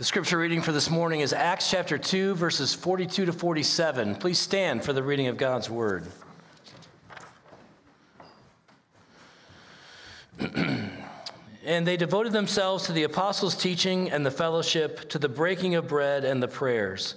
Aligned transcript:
The 0.00 0.06
scripture 0.06 0.38
reading 0.38 0.62
for 0.62 0.72
this 0.72 0.88
morning 0.88 1.20
is 1.20 1.34
Acts 1.34 1.68
chapter 1.70 1.98
2, 1.98 2.34
verses 2.34 2.72
42 2.72 3.26
to 3.26 3.34
47. 3.34 4.14
Please 4.14 4.38
stand 4.38 4.82
for 4.82 4.94
the 4.94 5.02
reading 5.02 5.26
of 5.26 5.36
God's 5.36 5.68
word. 5.68 6.06
and 11.66 11.86
they 11.86 11.98
devoted 11.98 12.32
themselves 12.32 12.86
to 12.86 12.92
the 12.92 13.02
apostles' 13.02 13.54
teaching 13.54 14.10
and 14.10 14.24
the 14.24 14.30
fellowship, 14.30 15.06
to 15.10 15.18
the 15.18 15.28
breaking 15.28 15.74
of 15.74 15.86
bread 15.86 16.24
and 16.24 16.42
the 16.42 16.48
prayers. 16.48 17.16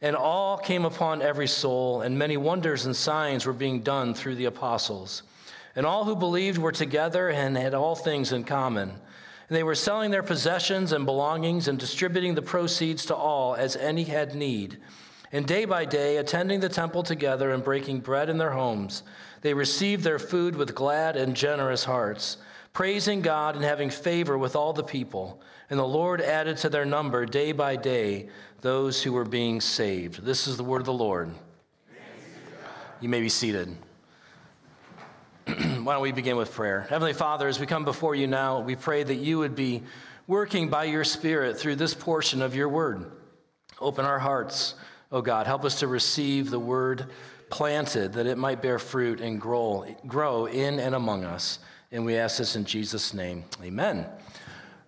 And 0.00 0.16
all 0.16 0.56
came 0.56 0.86
upon 0.86 1.20
every 1.20 1.48
soul, 1.48 2.00
and 2.00 2.18
many 2.18 2.38
wonders 2.38 2.86
and 2.86 2.96
signs 2.96 3.44
were 3.44 3.52
being 3.52 3.82
done 3.82 4.14
through 4.14 4.36
the 4.36 4.46
apostles. 4.46 5.22
And 5.76 5.84
all 5.84 6.06
who 6.06 6.16
believed 6.16 6.56
were 6.56 6.72
together 6.72 7.28
and 7.28 7.58
had 7.58 7.74
all 7.74 7.94
things 7.94 8.32
in 8.32 8.44
common. 8.44 8.94
And 9.52 9.56
they 9.58 9.64
were 9.64 9.74
selling 9.74 10.10
their 10.10 10.22
possessions 10.22 10.92
and 10.92 11.04
belongings 11.04 11.68
and 11.68 11.78
distributing 11.78 12.34
the 12.34 12.40
proceeds 12.40 13.04
to 13.04 13.14
all 13.14 13.54
as 13.54 13.76
any 13.76 14.04
had 14.04 14.34
need. 14.34 14.78
And 15.30 15.46
day 15.46 15.66
by 15.66 15.84
day, 15.84 16.16
attending 16.16 16.60
the 16.60 16.70
temple 16.70 17.02
together 17.02 17.50
and 17.50 17.62
breaking 17.62 18.00
bread 18.00 18.30
in 18.30 18.38
their 18.38 18.52
homes, 18.52 19.02
they 19.42 19.52
received 19.52 20.04
their 20.04 20.18
food 20.18 20.56
with 20.56 20.74
glad 20.74 21.16
and 21.16 21.36
generous 21.36 21.84
hearts, 21.84 22.38
praising 22.72 23.20
God 23.20 23.54
and 23.54 23.62
having 23.62 23.90
favor 23.90 24.38
with 24.38 24.56
all 24.56 24.72
the 24.72 24.82
people. 24.82 25.42
And 25.68 25.78
the 25.78 25.84
Lord 25.84 26.22
added 26.22 26.56
to 26.56 26.70
their 26.70 26.86
number 26.86 27.26
day 27.26 27.52
by 27.52 27.76
day 27.76 28.30
those 28.62 29.02
who 29.02 29.12
were 29.12 29.26
being 29.26 29.60
saved. 29.60 30.24
This 30.24 30.48
is 30.48 30.56
the 30.56 30.64
word 30.64 30.80
of 30.80 30.86
the 30.86 30.94
Lord. 30.94 31.30
You 33.02 33.10
may 33.10 33.20
be 33.20 33.28
seated. 33.28 33.76
Why 35.46 35.94
don't 35.94 36.02
we 36.02 36.12
begin 36.12 36.36
with 36.36 36.52
prayer? 36.52 36.86
Heavenly 36.88 37.14
Father, 37.14 37.48
as 37.48 37.58
we 37.58 37.66
come 37.66 37.84
before 37.84 38.14
you 38.14 38.28
now, 38.28 38.60
we 38.60 38.76
pray 38.76 39.02
that 39.02 39.16
you 39.16 39.38
would 39.38 39.56
be 39.56 39.82
working 40.28 40.68
by 40.68 40.84
your 40.84 41.02
Spirit 41.02 41.58
through 41.58 41.76
this 41.76 41.94
portion 41.94 42.42
of 42.42 42.54
your 42.54 42.68
word. 42.68 43.10
Open 43.80 44.04
our 44.04 44.20
hearts, 44.20 44.74
oh 45.10 45.20
God. 45.20 45.48
Help 45.48 45.64
us 45.64 45.80
to 45.80 45.88
receive 45.88 46.50
the 46.50 46.60
word 46.60 47.10
planted 47.50 48.12
that 48.12 48.26
it 48.26 48.38
might 48.38 48.62
bear 48.62 48.78
fruit 48.78 49.20
and 49.20 49.40
grow, 49.40 49.84
grow 50.06 50.46
in 50.46 50.78
and 50.78 50.94
among 50.94 51.24
us. 51.24 51.58
And 51.90 52.04
we 52.04 52.16
ask 52.16 52.38
this 52.38 52.54
in 52.54 52.64
Jesus' 52.64 53.12
name. 53.12 53.44
Amen. 53.62 54.06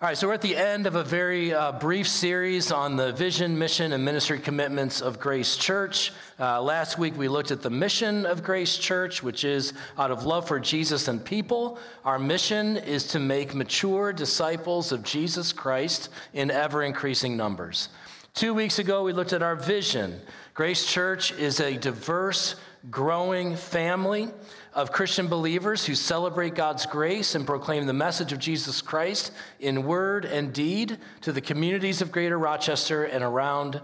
All 0.02 0.08
right, 0.08 0.18
so 0.18 0.26
we're 0.26 0.34
at 0.34 0.42
the 0.42 0.56
end 0.56 0.88
of 0.88 0.96
a 0.96 1.04
very 1.04 1.54
uh, 1.54 1.70
brief 1.70 2.08
series 2.08 2.72
on 2.72 2.96
the 2.96 3.12
vision, 3.12 3.56
mission, 3.56 3.92
and 3.92 4.04
ministry 4.04 4.40
commitments 4.40 5.00
of 5.00 5.20
Grace 5.20 5.56
Church. 5.56 6.12
Uh, 6.38 6.60
last 6.60 6.98
week 6.98 7.16
we 7.16 7.28
looked 7.28 7.52
at 7.52 7.62
the 7.62 7.70
mission 7.70 8.26
of 8.26 8.42
Grace 8.42 8.76
Church, 8.76 9.22
which 9.22 9.44
is 9.44 9.72
out 9.96 10.10
of 10.10 10.26
love 10.26 10.48
for 10.48 10.58
Jesus 10.58 11.06
and 11.06 11.24
people. 11.24 11.78
Our 12.04 12.18
mission 12.18 12.76
is 12.76 13.06
to 13.08 13.20
make 13.20 13.54
mature 13.54 14.12
disciples 14.12 14.90
of 14.90 15.04
Jesus 15.04 15.52
Christ 15.52 16.08
in 16.32 16.50
ever 16.50 16.82
increasing 16.82 17.36
numbers. 17.36 17.88
Two 18.34 18.52
weeks 18.52 18.80
ago 18.80 19.04
we 19.04 19.12
looked 19.12 19.32
at 19.32 19.44
our 19.44 19.54
vision. 19.54 20.20
Grace 20.54 20.84
Church 20.84 21.30
is 21.34 21.60
a 21.60 21.76
diverse, 21.76 22.56
growing 22.90 23.54
family 23.54 24.28
of 24.74 24.90
Christian 24.90 25.28
believers 25.28 25.86
who 25.86 25.94
celebrate 25.94 26.54
God's 26.54 26.84
grace 26.84 27.34
and 27.34 27.46
proclaim 27.46 27.86
the 27.86 27.92
message 27.92 28.32
of 28.32 28.40
Jesus 28.40 28.82
Christ 28.82 29.30
in 29.60 29.84
word 29.84 30.24
and 30.24 30.52
deed 30.52 30.98
to 31.20 31.32
the 31.32 31.40
communities 31.40 32.02
of 32.02 32.10
Greater 32.10 32.38
Rochester 32.38 33.04
and 33.04 33.22
around 33.22 33.80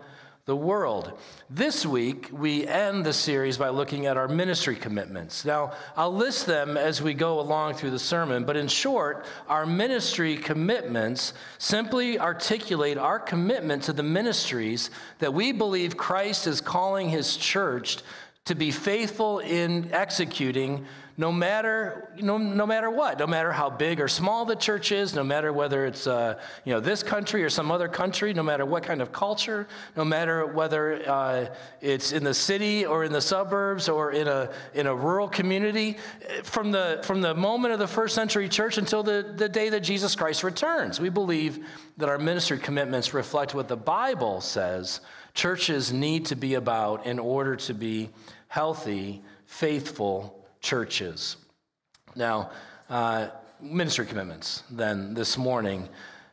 the 0.47 0.57
world. 0.57 1.13
This 1.49 1.87
week, 1.87 2.29
we 2.33 2.67
end 2.67 3.07
the 3.07 3.13
series 3.13 3.57
by 3.57 3.69
looking 3.69 4.07
at 4.07 4.17
our 4.17 4.27
ministry 4.27 4.75
commitments. 4.75 5.45
Now, 5.45 5.75
I'll 5.97 6.13
list 6.13 6.47
them 6.47 6.77
as 6.77 7.01
we 7.01 7.15
go 7.15 7.39
along 7.39 7.75
through 7.75 7.91
the 7.91 8.01
sermon, 8.01 8.45
but 8.45 8.57
in 8.57 8.67
short, 8.67 9.27
our 9.49 9.67
ministry 9.67 10.37
commitments 10.37 11.35
simply 11.59 12.19
articulate 12.19 12.99
our 12.99 13.21
commitment 13.21 13.85
to 13.85 13.93
the 13.93 14.03
ministries 14.03 14.91
that 15.21 15.33
we 15.33 15.53
believe 15.53 15.97
Christ 15.97 16.49
is 16.49 16.61
calling 16.61 17.11
his 17.11 17.37
church 17.37 17.99
to 18.47 18.55
be 18.55 18.71
faithful 18.71 19.39
in 19.39 19.93
executing 19.93 20.87
no 21.21 21.31
matter, 21.31 22.09
no, 22.17 22.39
no 22.39 22.67
matter 22.67 22.89
what, 22.89 23.19
no 23.19 23.27
matter 23.27 23.53
how 23.53 23.69
big 23.69 24.01
or 24.01 24.09
small 24.09 24.47
the 24.47 24.57
church 24.57 24.91
is, 24.91 25.15
no 25.15 25.23
matter 25.23 25.53
whether 25.53 25.85
it's 25.85 26.07
uh, 26.07 26.41
you 26.65 26.73
know, 26.73 26.81
this 26.81 27.03
country 27.03 27.45
or 27.45 27.51
some 27.51 27.71
other 27.71 27.89
country, 27.89 28.33
no 28.33 28.43
matter 28.43 28.65
what 28.65 28.83
kind 28.83 29.03
of 29.03 29.13
culture, 29.13 29.69
no 29.99 30.05
matter 30.05 30.47
whether 30.47 31.07
uh, 31.07 31.55
it's 31.83 32.13
in 32.13 32.25
the 32.25 32.33
city 32.33 32.87
or 32.87 33.05
in 33.05 33.13
the 33.13 33.21
suburbs 33.21 33.87
or 33.87 34.13
in 34.13 34.29
a, 34.29 34.51
in 34.73 34.87
a 34.87 34.95
rural 34.95 35.29
community, 35.29 35.99
from 36.43 36.71
the, 36.71 37.03
from 37.05 37.21
the 37.21 37.35
moment 37.35 37.75
of 37.75 37.79
the 37.79 37.87
first 37.87 38.15
century 38.15 38.49
church 38.49 38.79
until 38.79 39.03
the, 39.03 39.35
the 39.37 39.49
day 39.49 39.69
that 39.69 39.81
Jesus 39.81 40.17
Christ 40.17 40.43
returns. 40.43 41.01
We 41.01 41.11
believe 41.11 41.67
that 41.99 42.09
our 42.09 42.19
ministry 42.19 42.59
commitments 42.59 43.13
reflect 43.13 43.55
what 43.55 43.69
the 43.69 43.77
Bible 43.77 44.41
says 44.41 45.03
churches 45.35 45.93
need 45.93 46.25
to 46.25 46.35
be 46.35 46.55
about 46.55 47.05
in 47.05 47.19
order 47.19 47.57
to 47.57 47.75
be 47.75 48.09
healthy, 48.49 49.23
faithful 49.45 50.40
churches. 50.61 51.37
Now, 52.15 52.51
uh, 52.89 53.29
ministry 53.61 54.07
commitments, 54.07 54.63
then, 54.71 55.15
this 55.15 55.37
morning. 55.37 55.89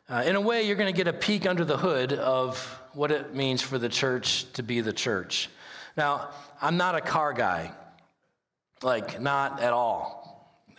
Uh, 0.10 0.24
in 0.26 0.36
a 0.36 0.42
way, 0.42 0.64
you're 0.64 0.76
going 0.76 0.94
to 0.94 0.98
get 0.98 1.08
a 1.08 1.18
peek 1.18 1.46
under 1.46 1.66
the 1.66 1.78
hood 1.78 2.14
of 2.14 2.58
what 2.94 3.12
it 3.12 3.36
means 3.36 3.62
for 3.62 3.78
the 3.78 3.90
church 3.90 4.52
to 4.54 4.64
be 4.64 4.82
the 4.82 4.94
church. 4.94 5.50
Now, 5.96 6.30
I'm 6.62 6.78
not 6.78 6.96
a 6.96 7.02
car 7.02 7.34
guy, 7.34 7.72
like, 8.82 9.20
not 9.20 9.62
at 9.62 9.74
all. 9.74 10.18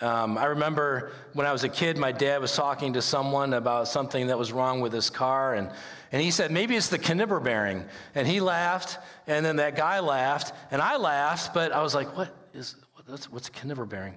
Um, 0.01 0.39
I 0.39 0.47
remember 0.47 1.11
when 1.33 1.47
I 1.47 1.53
was 1.53 1.65
a 1.65 1.69
kid, 1.69 1.99
my 1.99 2.13
dad 2.13 2.41
was 2.41 2.55
talking 2.55 2.93
to 2.93 3.03
someone 3.03 3.53
about 3.53 3.89
something 3.89 4.29
that 4.29 4.39
was 4.39 4.53
wrong 4.53 4.81
with 4.81 4.93
his 4.93 5.11
car, 5.11 5.55
and, 5.55 5.71
and 6.13 6.23
he 6.23 6.31
said, 6.31 6.53
maybe 6.53 6.77
it's 6.77 6.89
the 6.89 6.99
caniber 6.99 7.43
bearing. 7.43 7.85
And 8.15 8.27
he 8.27 8.41
laughed, 8.41 8.99
and 9.27 9.45
then 9.45 9.57
that 9.57 9.77
guy 9.77 9.99
laughed, 9.99 10.55
and 10.71 10.81
I 10.81 10.97
laughed, 10.97 11.53
but 11.53 11.73
I 11.73 11.83
was 11.83 11.97
like, 11.97 12.17
what 12.17 12.33
is, 12.55 12.77
what's, 13.09 13.31
what's 13.31 13.49
a 13.49 13.53
caniver 13.53 13.89
bearing? 13.89 14.15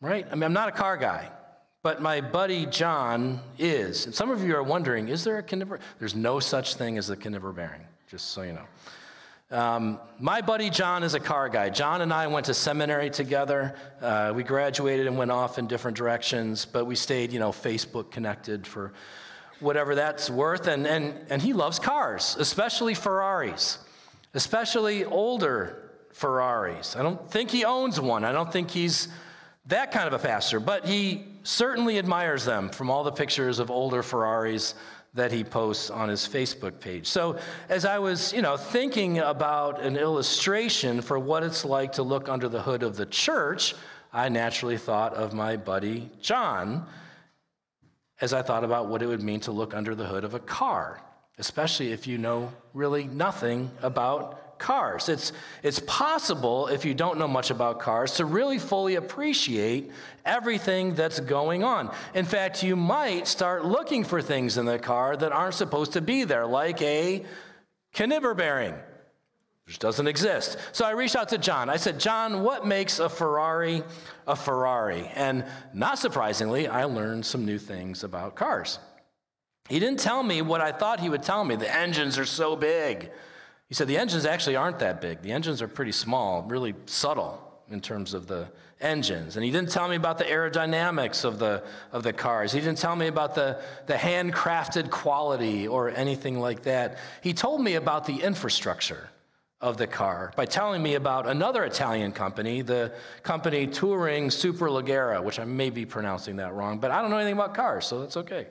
Right? 0.00 0.26
I 0.30 0.34
mean, 0.34 0.44
I'm 0.44 0.52
not 0.52 0.68
a 0.68 0.72
car 0.72 0.96
guy, 0.96 1.30
but 1.82 2.02
my 2.02 2.20
buddy 2.20 2.66
John 2.66 3.40
is. 3.58 4.06
And 4.06 4.14
some 4.14 4.30
of 4.30 4.42
you 4.42 4.54
are 4.56 4.62
wondering, 4.62 5.08
is 5.08 5.24
there 5.24 5.38
a 5.38 5.42
caniver? 5.42 5.78
There's 5.98 6.14
no 6.14 6.40
such 6.40 6.74
thing 6.74 6.98
as 6.98 7.10
a 7.10 7.16
caniver 7.16 7.54
bearing, 7.54 7.82
just 8.08 8.30
so 8.30 8.42
you 8.42 8.52
know. 8.52 8.66
Um, 9.56 10.00
my 10.18 10.40
buddy 10.40 10.70
John 10.70 11.02
is 11.02 11.14
a 11.14 11.20
car 11.20 11.48
guy. 11.50 11.68
John 11.68 12.00
and 12.00 12.12
I 12.12 12.26
went 12.26 12.46
to 12.46 12.54
seminary 12.54 13.10
together. 13.10 13.74
Uh, 14.00 14.32
we 14.34 14.42
graduated 14.42 15.06
and 15.06 15.18
went 15.18 15.30
off 15.30 15.58
in 15.58 15.66
different 15.66 15.96
directions, 15.96 16.64
but 16.64 16.86
we 16.86 16.96
stayed, 16.96 17.32
you 17.32 17.38
know, 17.38 17.50
Facebook 17.50 18.10
connected 18.10 18.66
for 18.66 18.94
whatever 19.60 19.94
that's 19.94 20.30
worth. 20.30 20.68
And, 20.68 20.86
and, 20.86 21.14
and 21.28 21.42
he 21.42 21.52
loves 21.52 21.78
cars, 21.78 22.34
especially 22.38 22.94
Ferraris, 22.94 23.78
especially 24.32 25.04
older 25.04 25.81
Ferraris. 26.12 26.96
I 26.96 27.02
don't 27.02 27.30
think 27.30 27.50
he 27.50 27.64
owns 27.64 28.00
one. 28.00 28.24
I 28.24 28.32
don't 28.32 28.52
think 28.52 28.70
he's 28.70 29.08
that 29.66 29.92
kind 29.92 30.06
of 30.06 30.12
a 30.12 30.18
pastor, 30.18 30.60
but 30.60 30.84
he 30.84 31.24
certainly 31.42 31.98
admires 31.98 32.44
them 32.44 32.68
from 32.68 32.90
all 32.90 33.04
the 33.04 33.12
pictures 33.12 33.58
of 33.58 33.70
older 33.70 34.02
Ferraris 34.02 34.74
that 35.14 35.30
he 35.30 35.44
posts 35.44 35.90
on 35.90 36.08
his 36.08 36.26
Facebook 36.26 36.80
page. 36.80 37.06
So, 37.06 37.38
as 37.68 37.84
I 37.84 37.98
was, 37.98 38.32
you 38.32 38.40
know, 38.40 38.56
thinking 38.56 39.18
about 39.18 39.80
an 39.82 39.96
illustration 39.96 41.02
for 41.02 41.18
what 41.18 41.42
it's 41.42 41.64
like 41.64 41.92
to 41.92 42.02
look 42.02 42.28
under 42.28 42.48
the 42.48 42.62
hood 42.62 42.82
of 42.82 42.96
the 42.96 43.06
church, 43.06 43.74
I 44.12 44.28
naturally 44.28 44.78
thought 44.78 45.14
of 45.14 45.34
my 45.34 45.56
buddy 45.56 46.10
John 46.20 46.86
as 48.22 48.32
I 48.32 48.40
thought 48.40 48.62
about 48.62 48.86
what 48.86 49.02
it 49.02 49.06
would 49.06 49.22
mean 49.22 49.40
to 49.40 49.52
look 49.52 49.74
under 49.74 49.94
the 49.94 50.06
hood 50.06 50.22
of 50.24 50.34
a 50.34 50.38
car, 50.38 51.02
especially 51.38 51.90
if 51.92 52.06
you 52.06 52.18
know 52.18 52.52
really 52.72 53.04
nothing 53.04 53.70
about 53.82 54.40
cars. 54.62 55.10
It's, 55.10 55.32
it's 55.62 55.80
possible, 55.80 56.68
if 56.68 56.86
you 56.86 56.94
don't 56.94 57.18
know 57.18 57.28
much 57.28 57.50
about 57.50 57.80
cars, 57.80 58.14
to 58.14 58.24
really 58.24 58.58
fully 58.58 58.94
appreciate 58.94 59.90
everything 60.24 60.94
that's 60.94 61.20
going 61.20 61.64
on. 61.64 61.92
In 62.14 62.24
fact, 62.24 62.62
you 62.62 62.76
might 62.76 63.28
start 63.28 63.66
looking 63.66 64.04
for 64.04 64.22
things 64.22 64.56
in 64.56 64.64
the 64.64 64.78
car 64.78 65.16
that 65.16 65.32
aren't 65.32 65.54
supposed 65.54 65.92
to 65.92 66.00
be 66.00 66.24
there, 66.24 66.46
like 66.46 66.80
a 66.80 67.24
caniver 67.92 68.34
bearing, 68.34 68.74
which 69.66 69.78
doesn't 69.78 70.06
exist. 70.06 70.56
So 70.70 70.84
I 70.84 70.92
reached 70.92 71.16
out 71.16 71.28
to 71.30 71.38
John. 71.38 71.68
I 71.68 71.76
said, 71.76 72.00
John, 72.00 72.42
what 72.42 72.66
makes 72.66 73.00
a 73.00 73.08
Ferrari 73.08 73.82
a 74.26 74.36
Ferrari? 74.36 75.10
And 75.14 75.44
not 75.74 75.98
surprisingly, 75.98 76.68
I 76.68 76.84
learned 76.84 77.26
some 77.26 77.44
new 77.44 77.58
things 77.58 78.04
about 78.04 78.36
cars. 78.36 78.78
He 79.68 79.78
didn't 79.78 80.00
tell 80.00 80.22
me 80.22 80.42
what 80.42 80.60
I 80.60 80.72
thought 80.72 81.00
he 81.00 81.08
would 81.08 81.22
tell 81.22 81.44
me. 81.44 81.56
The 81.56 81.72
engines 81.74 82.18
are 82.18 82.26
so 82.26 82.56
big. 82.56 83.10
He 83.72 83.74
said 83.74 83.88
the 83.88 83.96
engines 83.96 84.26
actually 84.26 84.56
aren't 84.56 84.80
that 84.80 85.00
big. 85.00 85.22
The 85.22 85.32
engines 85.32 85.62
are 85.62 85.66
pretty 85.66 85.92
small, 85.92 86.42
really 86.42 86.74
subtle 86.84 87.42
in 87.70 87.80
terms 87.80 88.12
of 88.12 88.26
the 88.26 88.48
engines. 88.82 89.36
And 89.36 89.44
he 89.46 89.50
didn't 89.50 89.70
tell 89.70 89.88
me 89.88 89.96
about 89.96 90.18
the 90.18 90.24
aerodynamics 90.24 91.24
of 91.24 91.38
the, 91.38 91.62
of 91.90 92.02
the 92.02 92.12
cars. 92.12 92.52
He 92.52 92.60
didn't 92.60 92.76
tell 92.76 92.94
me 92.94 93.06
about 93.06 93.34
the, 93.34 93.62
the 93.86 93.94
handcrafted 93.94 94.90
quality 94.90 95.66
or 95.66 95.88
anything 95.88 96.38
like 96.38 96.64
that. 96.64 96.98
He 97.22 97.32
told 97.32 97.62
me 97.62 97.76
about 97.76 98.04
the 98.04 98.16
infrastructure 98.16 99.08
of 99.62 99.78
the 99.78 99.86
car 99.86 100.34
by 100.36 100.44
telling 100.44 100.82
me 100.82 100.96
about 100.96 101.26
another 101.26 101.64
Italian 101.64 102.12
company, 102.12 102.60
the 102.60 102.92
company 103.22 103.66
Touring 103.66 104.28
Superleggera, 104.28 105.24
which 105.24 105.40
I 105.40 105.46
may 105.46 105.70
be 105.70 105.86
pronouncing 105.86 106.36
that 106.36 106.52
wrong, 106.52 106.78
but 106.78 106.90
I 106.90 107.00
don't 107.00 107.10
know 107.10 107.16
anything 107.16 107.38
about 107.38 107.54
cars, 107.54 107.86
so 107.86 108.00
that's 108.00 108.18
okay. 108.18 108.48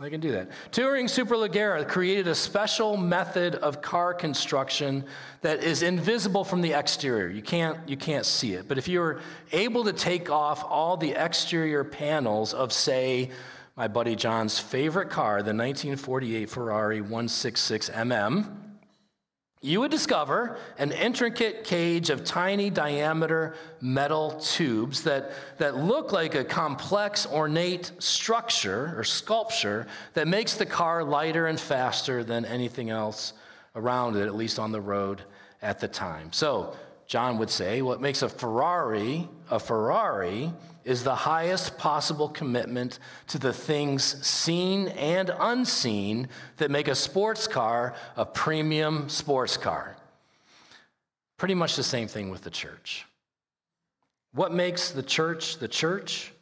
I 0.00 0.10
can 0.10 0.20
do 0.20 0.30
that. 0.32 0.50
Touring 0.70 1.06
Superleggera 1.06 1.86
created 1.88 2.28
a 2.28 2.34
special 2.34 2.96
method 2.96 3.56
of 3.56 3.82
car 3.82 4.14
construction 4.14 5.04
that 5.40 5.64
is 5.64 5.82
invisible 5.82 6.44
from 6.44 6.60
the 6.60 6.72
exterior. 6.72 7.28
You 7.28 7.42
can't, 7.42 7.76
you 7.88 7.96
can't 7.96 8.24
see 8.24 8.54
it. 8.54 8.68
But 8.68 8.78
if 8.78 8.86
you're 8.86 9.20
able 9.50 9.84
to 9.84 9.92
take 9.92 10.30
off 10.30 10.64
all 10.64 10.96
the 10.96 11.12
exterior 11.12 11.82
panels 11.82 12.54
of, 12.54 12.72
say, 12.72 13.30
my 13.76 13.88
buddy 13.88 14.14
John's 14.14 14.58
favorite 14.58 15.10
car, 15.10 15.38
the 15.38 15.54
1948 15.54 16.48
Ferrari 16.48 17.00
166 17.00 17.90
MM, 17.90 18.67
you 19.60 19.80
would 19.80 19.90
discover 19.90 20.58
an 20.78 20.92
intricate 20.92 21.64
cage 21.64 22.10
of 22.10 22.24
tiny 22.24 22.70
diameter 22.70 23.54
metal 23.80 24.38
tubes 24.40 25.02
that, 25.02 25.32
that 25.58 25.76
look 25.76 26.12
like 26.12 26.34
a 26.36 26.44
complex, 26.44 27.26
ornate 27.26 27.90
structure 27.98 28.94
or 28.96 29.02
sculpture 29.02 29.86
that 30.14 30.28
makes 30.28 30.54
the 30.54 30.66
car 30.66 31.02
lighter 31.02 31.48
and 31.48 31.58
faster 31.58 32.22
than 32.22 32.44
anything 32.44 32.90
else 32.90 33.32
around 33.74 34.16
it, 34.16 34.26
at 34.26 34.36
least 34.36 34.58
on 34.60 34.70
the 34.70 34.80
road 34.80 35.22
at 35.60 35.80
the 35.80 35.88
time. 35.88 36.32
So, 36.32 36.76
John 37.08 37.38
would 37.38 37.50
say, 37.50 37.80
what 37.80 38.02
makes 38.02 38.20
a 38.20 38.28
Ferrari 38.28 39.26
a 39.50 39.58
Ferrari 39.58 40.52
is 40.88 41.04
the 41.04 41.14
highest 41.14 41.76
possible 41.76 42.30
commitment 42.30 42.98
to 43.26 43.38
the 43.38 43.52
things 43.52 44.26
seen 44.26 44.88
and 44.88 45.30
unseen 45.38 46.28
that 46.56 46.70
make 46.70 46.88
a 46.88 46.94
sports 46.94 47.46
car 47.46 47.94
a 48.16 48.24
premium 48.24 49.06
sports 49.10 49.58
car. 49.58 49.96
Pretty 51.36 51.54
much 51.54 51.76
the 51.76 51.82
same 51.82 52.08
thing 52.08 52.30
with 52.30 52.40
the 52.40 52.50
church. 52.50 53.04
What 54.32 54.54
makes 54.54 54.90
the 54.90 55.02
church 55.02 55.58
the 55.58 55.68
church? 55.68 56.32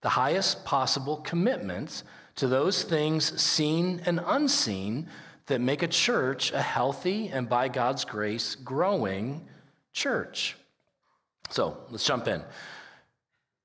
The 0.00 0.08
highest 0.08 0.64
possible 0.64 1.18
commitment 1.18 2.02
to 2.36 2.48
those 2.48 2.82
things 2.82 3.40
seen 3.40 4.02
and 4.04 4.20
unseen 4.26 5.06
that 5.46 5.60
make 5.60 5.82
a 5.82 5.88
church 5.88 6.50
a 6.50 6.60
healthy 6.60 7.28
and 7.28 7.48
by 7.48 7.68
God's 7.68 8.04
grace 8.04 8.56
growing 8.56 9.46
church. 9.92 10.56
So 11.50 11.76
let's 11.90 12.04
jump 12.04 12.26
in. 12.26 12.42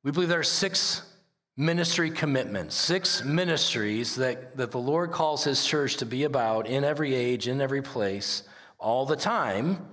We 0.07 0.13
believe 0.13 0.29
there 0.29 0.39
are 0.39 0.43
six 0.43 1.01
ministry 1.57 2.09
commitments, 2.09 2.75
six 2.75 3.25
ministries 3.25 4.15
that, 4.15 4.55
that 4.55 4.71
the 4.71 4.79
Lord 4.79 5.11
calls 5.11 5.43
his 5.43 5.65
church 5.65 5.97
to 5.97 6.05
be 6.05 6.23
about 6.23 6.65
in 6.65 6.85
every 6.85 7.13
age, 7.13 7.49
in 7.49 7.59
every 7.59 7.81
place, 7.81 8.43
all 8.79 9.05
the 9.05 9.17
time. 9.17 9.85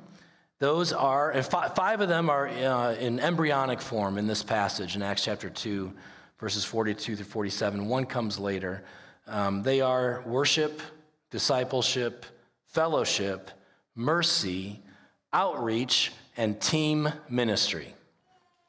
Those 0.61 0.93
are, 0.93 1.33
and 1.33 1.45
five 1.45 2.01
of 2.01 2.09
them 2.09 2.31
are 2.31 2.47
uh, 2.47 2.95
in 2.95 3.19
embryonic 3.19 3.81
form 3.81 4.17
in 4.17 4.29
this 4.29 4.45
passage 4.45 4.95
in 4.95 5.03
Acts 5.03 5.25
chapter 5.25 5.51
2, 5.51 5.93
verses 6.39 6.65
42 6.65 7.17
through 7.17 7.25
47. 7.25 7.89
One 7.89 8.07
comes 8.07 8.39
later. 8.39 8.85
Um, 9.27 9.65
they 9.65 9.81
are 9.81 10.23
worship, 10.27 10.81
discipleship, 11.33 12.25
fellowship, 12.67 13.51
mercy, 13.97 14.81
outreach, 15.33 16.13
and 16.37 16.61
team 16.61 17.09
ministry. 17.29 17.97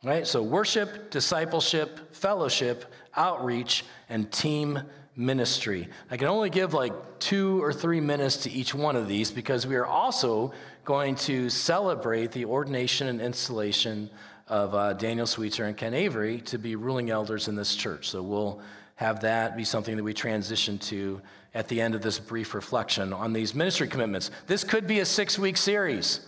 Right? 0.05 0.27
So, 0.27 0.43
worship, 0.43 1.09
discipleship, 1.09 2.13
fellowship, 2.13 2.85
outreach, 3.15 3.83
and 4.07 4.31
team 4.31 4.79
ministry. 5.15 5.89
I 6.11 6.17
can 6.17 6.27
only 6.27 6.51
give 6.51 6.75
like 6.75 6.93
two 7.17 7.63
or 7.63 7.73
three 7.73 8.01
minutes 8.01 8.37
to 8.43 8.51
each 8.51 8.75
one 8.75 8.95
of 8.95 9.07
these 9.07 9.31
because 9.31 9.65
we 9.65 9.75
are 9.75 9.85
also 9.85 10.53
going 10.83 11.15
to 11.15 11.49
celebrate 11.49 12.31
the 12.31 12.45
ordination 12.45 13.07
and 13.07 13.19
installation 13.19 14.11
of 14.47 14.75
uh, 14.75 14.93
Daniel 14.93 15.25
Sweetser 15.25 15.65
and 15.65 15.75
Ken 15.75 15.95
Avery 15.95 16.39
to 16.41 16.59
be 16.59 16.75
ruling 16.75 17.09
elders 17.09 17.47
in 17.47 17.55
this 17.55 17.75
church. 17.75 18.07
So, 18.07 18.21
we'll 18.21 18.61
have 18.97 19.21
that 19.21 19.57
be 19.57 19.63
something 19.63 19.97
that 19.97 20.03
we 20.03 20.13
transition 20.13 20.77
to 20.77 21.19
at 21.55 21.67
the 21.67 21.81
end 21.81 21.95
of 21.95 22.03
this 22.03 22.19
brief 22.19 22.53
reflection 22.53 23.11
on 23.11 23.33
these 23.33 23.55
ministry 23.55 23.87
commitments. 23.87 24.29
This 24.45 24.63
could 24.63 24.85
be 24.85 24.99
a 24.99 25.05
six 25.05 25.39
week 25.39 25.57
series. 25.57 26.19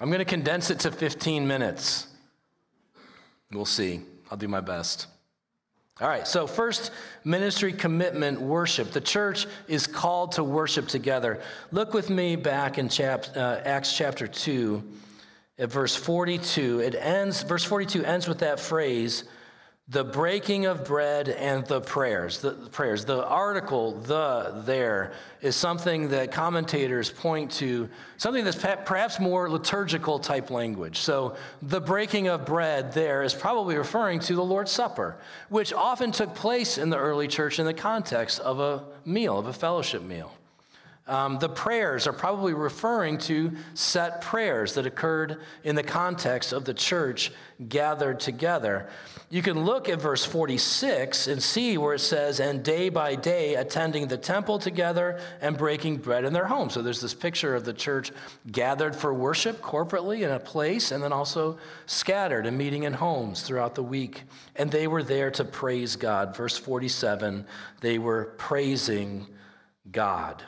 I'm 0.00 0.08
going 0.08 0.20
to 0.20 0.24
condense 0.24 0.70
it 0.70 0.80
to 0.80 0.90
15 0.90 1.46
minutes. 1.46 2.06
We'll 3.52 3.64
see. 3.64 4.00
I'll 4.30 4.36
do 4.36 4.48
my 4.48 4.60
best. 4.60 5.06
All 5.98 6.08
right, 6.08 6.26
so 6.28 6.46
first, 6.46 6.90
ministry 7.24 7.72
commitment, 7.72 8.38
worship. 8.38 8.90
The 8.90 9.00
church 9.00 9.46
is 9.66 9.86
called 9.86 10.32
to 10.32 10.44
worship 10.44 10.88
together. 10.88 11.40
Look 11.70 11.94
with 11.94 12.10
me 12.10 12.36
back 12.36 12.76
in 12.76 12.90
chap, 12.90 13.24
uh, 13.34 13.60
Acts 13.64 13.96
chapter 13.96 14.26
2 14.26 14.82
at 15.58 15.70
verse 15.70 15.96
42. 15.96 16.80
It 16.80 16.94
ends, 16.94 17.42
verse 17.42 17.64
42 17.64 18.04
ends 18.04 18.28
with 18.28 18.40
that 18.40 18.60
phrase, 18.60 19.24
the 19.88 20.02
breaking 20.02 20.66
of 20.66 20.84
bread 20.84 21.28
and 21.28 21.64
the 21.66 21.80
prayers. 21.80 22.40
The, 22.40 22.50
prayers. 22.50 23.04
The 23.04 23.24
article, 23.24 23.92
the 23.92 24.62
there, 24.66 25.12
is 25.40 25.54
something 25.54 26.08
that 26.08 26.32
commentators 26.32 27.08
point 27.08 27.52
to, 27.52 27.88
something 28.16 28.44
that's 28.44 28.56
perhaps 28.56 29.20
more 29.20 29.48
liturgical 29.48 30.18
type 30.18 30.50
language. 30.50 30.98
So 30.98 31.36
the 31.62 31.80
breaking 31.80 32.26
of 32.26 32.44
bread 32.44 32.94
there 32.94 33.22
is 33.22 33.32
probably 33.32 33.76
referring 33.76 34.18
to 34.20 34.34
the 34.34 34.44
Lord's 34.44 34.72
Supper, 34.72 35.18
which 35.50 35.72
often 35.72 36.10
took 36.10 36.34
place 36.34 36.78
in 36.78 36.90
the 36.90 36.98
early 36.98 37.28
church 37.28 37.60
in 37.60 37.66
the 37.66 37.74
context 37.74 38.40
of 38.40 38.58
a 38.58 38.82
meal, 39.04 39.38
of 39.38 39.46
a 39.46 39.52
fellowship 39.52 40.02
meal. 40.02 40.32
Um, 41.08 41.38
the 41.38 41.48
prayers 41.48 42.08
are 42.08 42.12
probably 42.12 42.52
referring 42.52 43.18
to 43.18 43.52
set 43.74 44.22
prayers 44.22 44.74
that 44.74 44.86
occurred 44.86 45.40
in 45.62 45.76
the 45.76 45.84
context 45.84 46.52
of 46.52 46.64
the 46.64 46.74
church 46.74 47.30
gathered 47.68 48.18
together. 48.18 48.88
You 49.30 49.40
can 49.40 49.64
look 49.64 49.88
at 49.88 50.00
verse 50.00 50.24
46 50.24 51.28
and 51.28 51.40
see 51.40 51.78
where 51.78 51.94
it 51.94 52.00
says, 52.00 52.40
and 52.40 52.64
day 52.64 52.88
by 52.88 53.14
day 53.14 53.54
attending 53.54 54.08
the 54.08 54.16
temple 54.16 54.58
together 54.58 55.20
and 55.40 55.56
breaking 55.56 55.98
bread 55.98 56.24
in 56.24 56.32
their 56.32 56.46
homes. 56.46 56.74
So 56.74 56.82
there's 56.82 57.00
this 57.00 57.14
picture 57.14 57.54
of 57.54 57.64
the 57.64 57.72
church 57.72 58.10
gathered 58.50 58.96
for 58.96 59.14
worship 59.14 59.60
corporately 59.62 60.22
in 60.22 60.30
a 60.30 60.40
place 60.40 60.90
and 60.90 61.02
then 61.02 61.12
also 61.12 61.56
scattered 61.86 62.46
and 62.46 62.58
meeting 62.58 62.82
in 62.82 62.92
homes 62.92 63.42
throughout 63.42 63.76
the 63.76 63.82
week. 63.82 64.24
And 64.56 64.72
they 64.72 64.88
were 64.88 65.04
there 65.04 65.30
to 65.32 65.44
praise 65.44 65.94
God. 65.94 66.36
Verse 66.36 66.58
47, 66.58 67.46
they 67.80 67.98
were 67.98 68.34
praising 68.38 69.26
God. 69.90 70.42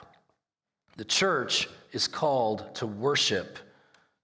The 0.98 1.04
church 1.04 1.68
is 1.92 2.08
called 2.08 2.74
to 2.74 2.86
worship 2.86 3.58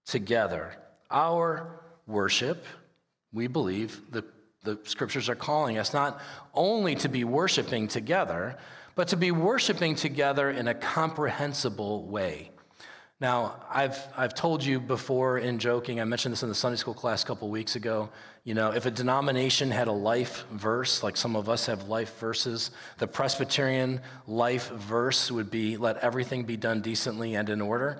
together. 0.05 0.75
Our 1.09 1.79
worship, 2.05 2.65
we 3.31 3.47
believe, 3.47 4.01
the, 4.11 4.25
the 4.63 4.77
scriptures 4.83 5.29
are 5.29 5.35
calling 5.35 5.77
us 5.77 5.93
not 5.93 6.21
only 6.53 6.95
to 6.95 7.07
be 7.07 7.23
worshiping 7.23 7.87
together, 7.87 8.57
but 8.93 9.07
to 9.07 9.17
be 9.17 9.31
worshiping 9.31 9.95
together 9.95 10.51
in 10.51 10.67
a 10.67 10.73
comprehensible 10.73 12.03
way. 12.03 12.51
Now, 13.21 13.61
I've, 13.71 13.97
I've 14.17 14.33
told 14.33 14.61
you 14.61 14.77
before 14.77 15.37
in 15.37 15.57
joking, 15.57 16.01
I 16.01 16.03
mentioned 16.03 16.33
this 16.33 16.43
in 16.43 16.49
the 16.49 16.55
Sunday 16.55 16.75
school 16.75 16.93
class 16.93 17.23
a 17.23 17.25
couple 17.25 17.49
weeks 17.49 17.77
ago. 17.77 18.09
You 18.43 18.55
know, 18.55 18.71
if 18.71 18.85
a 18.85 18.91
denomination 18.91 19.71
had 19.71 19.87
a 19.87 19.93
life 19.93 20.45
verse, 20.51 21.01
like 21.01 21.15
some 21.15 21.37
of 21.37 21.47
us 21.47 21.65
have 21.67 21.87
life 21.87 22.19
verses, 22.19 22.71
the 22.97 23.07
Presbyterian 23.07 24.01
life 24.27 24.69
verse 24.69 25.31
would 25.31 25.49
be 25.49 25.77
let 25.77 25.97
everything 25.99 26.43
be 26.43 26.57
done 26.57 26.81
decently 26.81 27.35
and 27.35 27.49
in 27.49 27.61
order. 27.61 27.99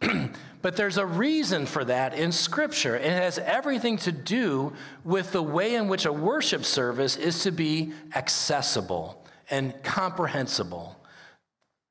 but 0.62 0.76
there's 0.76 0.96
a 0.96 1.06
reason 1.06 1.66
for 1.66 1.84
that 1.84 2.14
in 2.14 2.30
Scripture. 2.30 2.94
And 2.94 3.06
it 3.06 3.22
has 3.22 3.38
everything 3.38 3.96
to 3.98 4.12
do 4.12 4.74
with 5.02 5.32
the 5.32 5.42
way 5.42 5.74
in 5.74 5.88
which 5.88 6.04
a 6.04 6.12
worship 6.12 6.64
service 6.64 7.16
is 7.16 7.42
to 7.42 7.50
be 7.50 7.92
accessible 8.14 9.26
and 9.50 9.74
comprehensible 9.82 10.99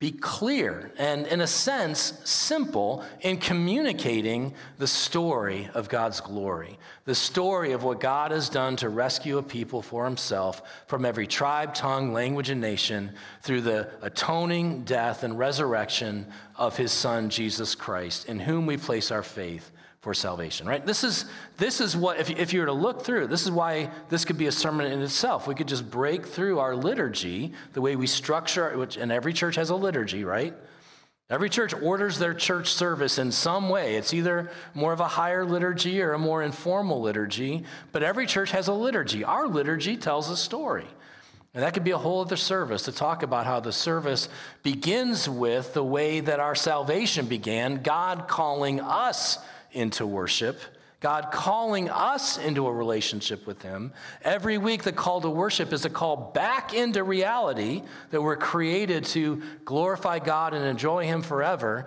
be 0.00 0.10
clear 0.10 0.90
and, 0.96 1.26
in 1.26 1.42
a 1.42 1.46
sense, 1.46 2.14
simple 2.24 3.04
in 3.20 3.36
communicating 3.36 4.54
the 4.78 4.86
story 4.86 5.68
of 5.74 5.90
God's 5.90 6.22
glory, 6.22 6.78
the 7.04 7.14
story 7.14 7.72
of 7.72 7.84
what 7.84 8.00
God 8.00 8.30
has 8.30 8.48
done 8.48 8.76
to 8.76 8.88
rescue 8.88 9.36
a 9.36 9.42
people 9.42 9.82
for 9.82 10.06
himself 10.06 10.62
from 10.86 11.04
every 11.04 11.26
tribe, 11.26 11.74
tongue, 11.74 12.14
language, 12.14 12.48
and 12.48 12.62
nation 12.62 13.12
through 13.42 13.60
the 13.60 13.90
atoning 14.00 14.84
death 14.84 15.22
and 15.22 15.38
resurrection 15.38 16.26
of 16.56 16.78
his 16.78 16.92
Son, 16.92 17.28
Jesus 17.28 17.74
Christ, 17.74 18.26
in 18.26 18.40
whom 18.40 18.64
we 18.64 18.78
place 18.78 19.10
our 19.10 19.22
faith 19.22 19.70
for 20.00 20.14
salvation, 20.14 20.66
right? 20.66 20.84
This 20.84 21.04
is, 21.04 21.26
this 21.58 21.80
is 21.80 21.94
what, 21.94 22.18
if, 22.18 22.30
if 22.30 22.54
you 22.54 22.60
were 22.60 22.66
to 22.66 22.72
look 22.72 23.04
through, 23.04 23.26
this 23.26 23.42
is 23.42 23.50
why 23.50 23.90
this 24.08 24.24
could 24.24 24.38
be 24.38 24.46
a 24.46 24.52
sermon 24.52 24.90
in 24.90 25.02
itself. 25.02 25.46
We 25.46 25.54
could 25.54 25.68
just 25.68 25.90
break 25.90 26.26
through 26.26 26.58
our 26.58 26.74
liturgy, 26.74 27.52
the 27.74 27.82
way 27.82 27.96
we 27.96 28.06
structure, 28.06 28.76
which, 28.78 28.96
and 28.96 29.12
every 29.12 29.34
church 29.34 29.56
has 29.56 29.68
a 29.68 29.76
liturgy, 29.76 30.24
right? 30.24 30.54
Every 31.28 31.50
church 31.50 31.74
orders 31.74 32.18
their 32.18 32.32
church 32.32 32.72
service 32.72 33.18
in 33.18 33.30
some 33.30 33.68
way. 33.68 33.96
It's 33.96 34.14
either 34.14 34.50
more 34.74 34.92
of 34.94 35.00
a 35.00 35.06
higher 35.06 35.44
liturgy 35.44 36.00
or 36.00 36.14
a 36.14 36.18
more 36.18 36.42
informal 36.42 37.02
liturgy, 37.02 37.64
but 37.92 38.02
every 38.02 38.26
church 38.26 38.52
has 38.52 38.68
a 38.68 38.72
liturgy. 38.72 39.22
Our 39.22 39.46
liturgy 39.46 39.98
tells 39.98 40.30
a 40.30 40.36
story. 40.36 40.86
And 41.52 41.62
that 41.62 41.74
could 41.74 41.84
be 41.84 41.90
a 41.90 41.98
whole 41.98 42.20
other 42.20 42.36
service 42.36 42.82
to 42.84 42.92
talk 42.92 43.22
about 43.22 43.44
how 43.44 43.60
the 43.60 43.72
service 43.72 44.28
begins 44.62 45.28
with 45.28 45.74
the 45.74 45.84
way 45.84 46.20
that 46.20 46.40
our 46.40 46.54
salvation 46.54 47.26
began 47.26 47.82
God 47.82 48.28
calling 48.28 48.80
us 48.80 49.38
into 49.72 50.06
worship, 50.06 50.58
God 51.00 51.30
calling 51.32 51.88
us 51.88 52.36
into 52.36 52.66
a 52.66 52.72
relationship 52.72 53.46
with 53.46 53.62
Him. 53.62 53.92
Every 54.22 54.58
week, 54.58 54.82
the 54.82 54.92
call 54.92 55.22
to 55.22 55.30
worship 55.30 55.72
is 55.72 55.84
a 55.86 55.90
call 55.90 56.32
back 56.34 56.74
into 56.74 57.02
reality 57.02 57.82
that 58.10 58.20
we're 58.20 58.36
created 58.36 59.04
to 59.06 59.42
glorify 59.64 60.18
God 60.18 60.52
and 60.52 60.64
enjoy 60.64 61.06
Him 61.06 61.22
forever. 61.22 61.86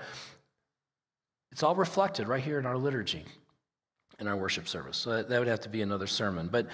It's 1.51 1.61
all 1.61 1.75
reflected 1.75 2.27
right 2.27 2.43
here 2.43 2.57
in 2.57 2.65
our 2.65 2.77
liturgy, 2.77 3.23
in 4.19 4.27
our 4.27 4.35
worship 4.35 4.67
service. 4.67 4.97
So 4.97 5.21
that 5.21 5.39
would 5.39 5.47
have 5.47 5.61
to 5.61 5.69
be 5.69 5.83
another 5.83 6.07
sermon. 6.07 6.47
But 6.51 6.67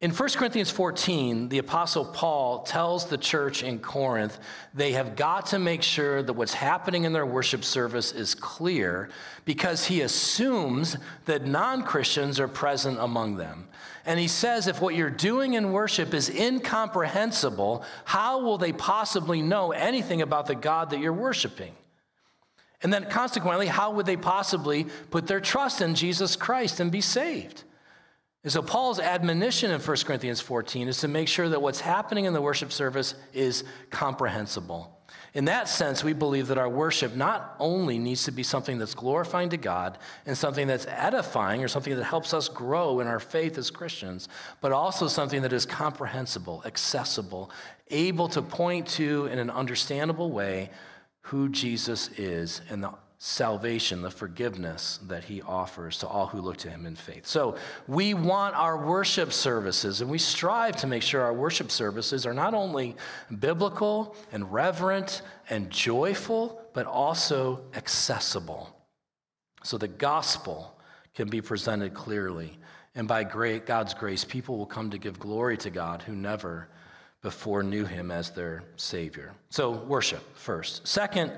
in 0.00 0.12
1 0.12 0.28
Corinthians 0.36 0.70
14, 0.70 1.48
the 1.48 1.58
Apostle 1.58 2.04
Paul 2.04 2.62
tells 2.62 3.06
the 3.06 3.18
church 3.18 3.64
in 3.64 3.80
Corinth 3.80 4.38
they 4.72 4.92
have 4.92 5.16
got 5.16 5.46
to 5.46 5.58
make 5.58 5.82
sure 5.82 6.22
that 6.22 6.34
what's 6.34 6.54
happening 6.54 7.02
in 7.02 7.12
their 7.12 7.26
worship 7.26 7.64
service 7.64 8.12
is 8.12 8.32
clear 8.32 9.08
because 9.44 9.86
he 9.86 10.02
assumes 10.02 10.96
that 11.24 11.46
non 11.46 11.82
Christians 11.82 12.38
are 12.38 12.46
present 12.46 12.96
among 13.00 13.38
them. 13.38 13.66
And 14.06 14.20
he 14.20 14.28
says 14.28 14.68
if 14.68 14.80
what 14.80 14.94
you're 14.94 15.10
doing 15.10 15.54
in 15.54 15.72
worship 15.72 16.14
is 16.14 16.30
incomprehensible, 16.30 17.84
how 18.04 18.40
will 18.40 18.56
they 18.56 18.72
possibly 18.72 19.42
know 19.42 19.72
anything 19.72 20.22
about 20.22 20.46
the 20.46 20.54
God 20.54 20.90
that 20.90 21.00
you're 21.00 21.12
worshiping? 21.12 21.74
And 22.84 22.92
then, 22.92 23.10
consequently, 23.10 23.66
how 23.66 23.90
would 23.90 24.06
they 24.06 24.16
possibly 24.16 24.86
put 25.10 25.26
their 25.26 25.40
trust 25.40 25.80
in 25.80 25.96
Jesus 25.96 26.36
Christ 26.36 26.78
and 26.78 26.92
be 26.92 27.00
saved? 27.00 27.64
And 28.48 28.52
so, 28.54 28.62
Paul's 28.62 28.98
admonition 28.98 29.70
in 29.72 29.78
1 29.78 29.96
Corinthians 30.06 30.40
14 30.40 30.88
is 30.88 30.96
to 31.00 31.06
make 31.06 31.28
sure 31.28 31.50
that 31.50 31.60
what's 31.60 31.80
happening 31.80 32.24
in 32.24 32.32
the 32.32 32.40
worship 32.40 32.72
service 32.72 33.14
is 33.34 33.62
comprehensible. 33.90 34.98
In 35.34 35.44
that 35.44 35.68
sense, 35.68 36.02
we 36.02 36.14
believe 36.14 36.46
that 36.46 36.56
our 36.56 36.66
worship 36.70 37.14
not 37.14 37.56
only 37.58 37.98
needs 37.98 38.24
to 38.24 38.30
be 38.30 38.42
something 38.42 38.78
that's 38.78 38.94
glorifying 38.94 39.50
to 39.50 39.58
God 39.58 39.98
and 40.24 40.34
something 40.34 40.66
that's 40.66 40.86
edifying 40.86 41.62
or 41.62 41.68
something 41.68 41.94
that 41.94 42.04
helps 42.04 42.32
us 42.32 42.48
grow 42.48 43.00
in 43.00 43.06
our 43.06 43.20
faith 43.20 43.58
as 43.58 43.70
Christians, 43.70 44.30
but 44.62 44.72
also 44.72 45.08
something 45.08 45.42
that 45.42 45.52
is 45.52 45.66
comprehensible, 45.66 46.62
accessible, 46.64 47.50
able 47.90 48.28
to 48.28 48.40
point 48.40 48.86
to 48.86 49.26
in 49.26 49.38
an 49.38 49.50
understandable 49.50 50.32
way 50.32 50.70
who 51.20 51.50
Jesus 51.50 52.08
is 52.16 52.62
and 52.70 52.82
the 52.82 52.94
salvation, 53.20 54.00
the 54.00 54.10
forgiveness 54.10 55.00
that 55.08 55.24
he 55.24 55.42
offers 55.42 55.98
to 55.98 56.06
all 56.06 56.26
who 56.28 56.40
look 56.40 56.56
to 56.56 56.70
him 56.70 56.86
in 56.86 56.94
faith. 56.94 57.26
So 57.26 57.56
we 57.88 58.14
want 58.14 58.54
our 58.54 58.86
worship 58.86 59.32
services, 59.32 60.00
and 60.00 60.08
we 60.08 60.18
strive 60.18 60.76
to 60.76 60.86
make 60.86 61.02
sure 61.02 61.22
our 61.22 61.34
worship 61.34 61.72
services 61.72 62.24
are 62.26 62.34
not 62.34 62.54
only 62.54 62.94
biblical 63.40 64.14
and 64.30 64.52
reverent 64.52 65.22
and 65.50 65.68
joyful, 65.68 66.62
but 66.74 66.86
also 66.86 67.60
accessible. 67.74 68.72
So 69.64 69.78
the 69.78 69.88
gospel 69.88 70.78
can 71.14 71.28
be 71.28 71.40
presented 71.40 71.94
clearly. 71.94 72.56
And 72.94 73.08
by 73.08 73.24
great 73.24 73.66
God's 73.66 73.94
grace, 73.94 74.24
people 74.24 74.56
will 74.56 74.66
come 74.66 74.90
to 74.90 74.98
give 74.98 75.18
glory 75.18 75.56
to 75.58 75.70
God 75.70 76.02
who 76.02 76.14
never 76.14 76.68
before 77.20 77.64
knew 77.64 77.84
him 77.84 78.12
as 78.12 78.30
their 78.30 78.62
Savior. 78.76 79.32
So 79.50 79.72
worship 79.72 80.22
first. 80.36 80.86
Second, 80.86 81.32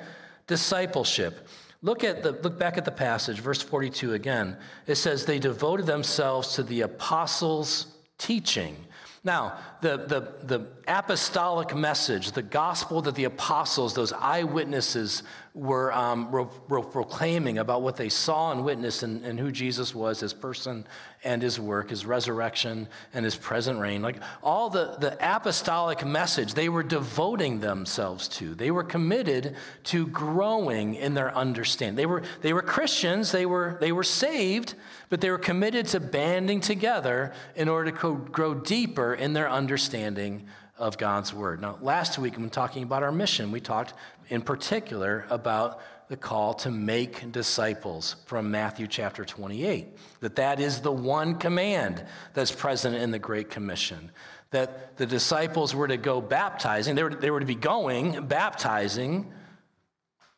discipleship. 0.47 1.49
Look 1.83 2.05
at 2.05 2.23
the 2.23 2.33
look 2.33 2.59
back 2.59 2.77
at 2.77 2.85
the 2.85 2.91
passage, 2.91 3.41
verse 3.41 3.63
42 3.63 4.13
again. 4.13 4.57
It 4.87 4.97
says 4.97 5.25
they 5.25 5.39
devoted 5.39 5.87
themselves 5.87 6.55
to 6.55 6.63
the 6.63 6.83
apostles' 6.83 7.87
teaching. 8.19 8.77
Now, 9.23 9.59
the, 9.83 9.99
the, 9.99 10.47
the 10.47 10.67
apostolic 10.89 11.77
message, 11.77 12.33
the 12.33 12.43
gospel 12.43 13.03
that 13.03 13.15
the 13.15 13.25
apostles, 13.25 13.93
those 13.93 14.15
eyewitnesses, 14.15 15.23
were, 15.53 15.93
um, 15.93 16.31
were, 16.31 16.49
were 16.69 16.81
proclaiming 16.81 17.59
about 17.59 17.83
what 17.83 17.97
they 17.97 18.09
saw 18.09 18.53
and 18.53 18.65
witnessed 18.65 19.03
and, 19.03 19.25
and, 19.25 19.39
who 19.39 19.51
Jesus 19.51 19.95
was, 19.95 20.21
his 20.21 20.33
person 20.33 20.87
and 21.25 21.43
his 21.43 21.59
work, 21.59 21.91
his 21.91 22.07
resurrection 22.07 22.87
and 23.13 23.25
his 23.25 23.35
present 23.35 23.81
reign. 23.81 24.01
Like 24.01 24.17
all 24.43 24.71
the, 24.71 24.97
the 25.01 25.19
apostolic 25.21 26.07
message, 26.07 26.55
they 26.55 26.69
were 26.69 26.85
devoting 26.85 27.59
themselves 27.59 28.29
to. 28.29 28.55
They 28.55 28.71
were 28.71 28.85
committed 28.85 29.57
to 29.85 30.07
growing 30.07 30.95
in 30.95 31.15
their 31.15 31.35
understanding. 31.37 31.97
They 31.97 32.07
were, 32.07 32.23
they 32.43 32.53
were 32.53 32.63
Christians, 32.63 33.33
they 33.33 33.45
were, 33.45 33.77
they 33.81 33.91
were 33.91 34.05
saved, 34.05 34.77
but 35.11 35.21
they 35.21 35.31
were 35.31 35.39
committed 35.39 35.87
to 35.89 36.01
banding 36.01 36.61
together 36.61 37.33
in 37.57 37.69
order 37.69 37.91
to 37.91 38.17
grow 38.33 38.55
deeper 38.55 39.13
in 39.13 39.35
their 39.35 39.51
understanding 39.51 40.47
of 40.79 40.97
God's 40.97 41.35
word. 41.35 41.61
Now, 41.61 41.77
last 41.83 42.19
week, 42.19 42.39
when 42.39 42.49
talking 42.49 42.85
about 42.85 43.03
our 43.03 43.13
mission, 43.13 43.53
we 43.53 43.61
talked 43.61 43.93
in 44.29 44.41
particular 44.41 45.27
about 45.29 45.81
the 46.09 46.17
call 46.17 46.55
to 46.55 46.71
make 46.71 47.31
disciples 47.31 48.17
from 48.27 48.51
Matthew 48.51 48.87
chapter 48.87 49.25
28. 49.25 49.97
That 50.21 50.37
that 50.37 50.59
is 50.59 50.81
the 50.81 50.91
one 50.91 51.37
command 51.37 52.05
that's 52.33 52.51
present 52.51 52.97
in 52.97 53.11
the 53.11 53.19
Great 53.19 53.51
Commission. 53.51 54.11
That 54.51 54.97
the 54.97 55.07
disciples 55.07 55.75
were 55.75 55.87
to 55.87 55.97
go 55.97 56.21
baptizing, 56.21 56.95
they 56.95 57.03
were, 57.03 57.15
they 57.15 57.31
were 57.31 57.41
to 57.41 57.47
be 57.47 57.55
going, 57.55 58.27
baptizing, 58.27 59.33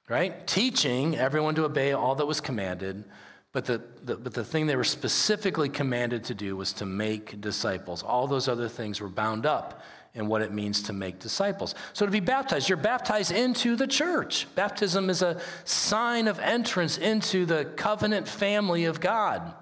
right? 0.09 0.47
Teaching 0.47 1.17
everyone 1.17 1.55
to 1.55 1.65
obey 1.65 1.93
all 1.93 2.17
that 2.17 2.27
was 2.27 2.41
commanded. 2.41 3.05
But 3.53 3.67
the, 3.67 3.83
the, 4.05 4.17
but 4.17 4.33
the 4.33 4.45
thing 4.45 4.67
they 4.67 4.77
were 4.77 4.85
specifically 4.85 5.69
commanded 5.69 6.25
to 6.25 6.35
do 6.35 6.57
was 6.57 6.73
to 6.75 6.87
make 6.87 7.41
disciples. 7.41 8.03
All 8.03 8.27
those 8.27 8.49
other 8.49 8.69
things 8.69 9.01
were 9.01 9.09
bound 9.09 9.45
up 9.45 9.83
in 10.15 10.27
what 10.27 10.43
it 10.43 10.53
means 10.53 10.83
to 10.85 10.93
make 10.93 11.19
disciples. 11.19 11.75
So, 11.93 12.05
to 12.07 12.13
be 12.13 12.21
baptized, 12.21 12.69
you're 12.69 12.77
baptized 12.77 13.31
into 13.31 13.77
the 13.77 13.87
church. 13.87 14.47
Baptism 14.55 15.11
is 15.11 15.23
a 15.23 15.41
sign 15.65 16.29
of 16.29 16.39
entrance 16.39 16.99
into 16.99 17.47
the 17.47 17.67
covenant 17.77 18.27
family 18.27 18.85
of 18.87 19.01
God. 19.01 19.55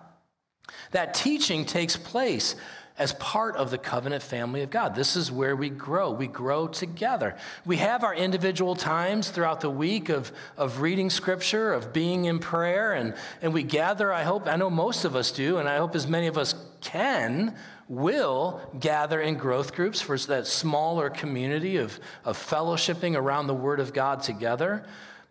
That 0.93 1.15
teaching 1.15 1.65
takes 1.65 1.97
place 1.97 2.57
as 3.01 3.15
part 3.15 3.57
of 3.57 3.71
the 3.71 3.79
covenant 3.79 4.23
family 4.23 4.61
of 4.61 4.69
God. 4.69 4.95
This 4.95 5.17
is 5.17 5.33
where 5.33 5.57
we 5.57 5.71
grow. 5.71 6.11
We 6.11 6.27
grow 6.27 6.69
together. 6.69 7.35
We 7.65 7.79
have 7.79 8.05
our 8.05 8.15
individual 8.15 8.77
times 8.77 9.31
throughout 9.31 9.63
the 9.63 9.71
week 9.71 10.11
of, 10.11 10.31
of 10.59 10.83
reading 10.83 11.09
scripture, 11.09 11.73
of 11.73 11.95
being 11.95 12.27
in 12.27 12.39
prayer, 12.39 12.93
and, 12.93 13.15
and 13.41 13.55
we 13.55 13.63
gather, 13.63 14.13
I 14.13 14.23
hope, 14.25 14.47
I 14.47 14.57
know 14.57 14.69
most 14.69 15.07
of 15.07 15.17
us 15.17 15.33
do, 15.33 15.57
and 15.57 15.67
I 15.67 15.79
hope 15.79 15.95
as 15.95 16.07
many 16.07 16.27
of 16.27 16.37
us 16.37 16.55
can, 16.83 17.57
will 17.89 18.61
gather 18.79 19.19
in 19.19 19.37
growth 19.37 19.75
groups 19.75 20.03
for 20.03 20.19
that 20.19 20.47
smaller 20.47 21.09
community 21.09 21.79
of, 21.79 21.99
of 22.27 22.37
fellowshipping 22.37 23.17
around 23.17 23.47
the 23.47 23.55
Word 23.55 23.81
of 23.81 23.95
God 23.95 24.23
together. 24.23 24.85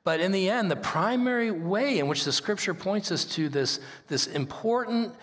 But 0.03 0.21
in 0.21 0.31
the 0.31 0.49
end, 0.49 0.71
the 0.71 0.75
primary 0.75 1.51
way 1.51 1.99
in 1.99 2.07
which 2.07 2.25
the 2.25 2.31
scripture 2.31 2.73
points 2.73 3.11
us 3.11 3.25
to 3.25 3.47
this, 3.47 3.79
this 4.07 4.25
important 4.25 5.13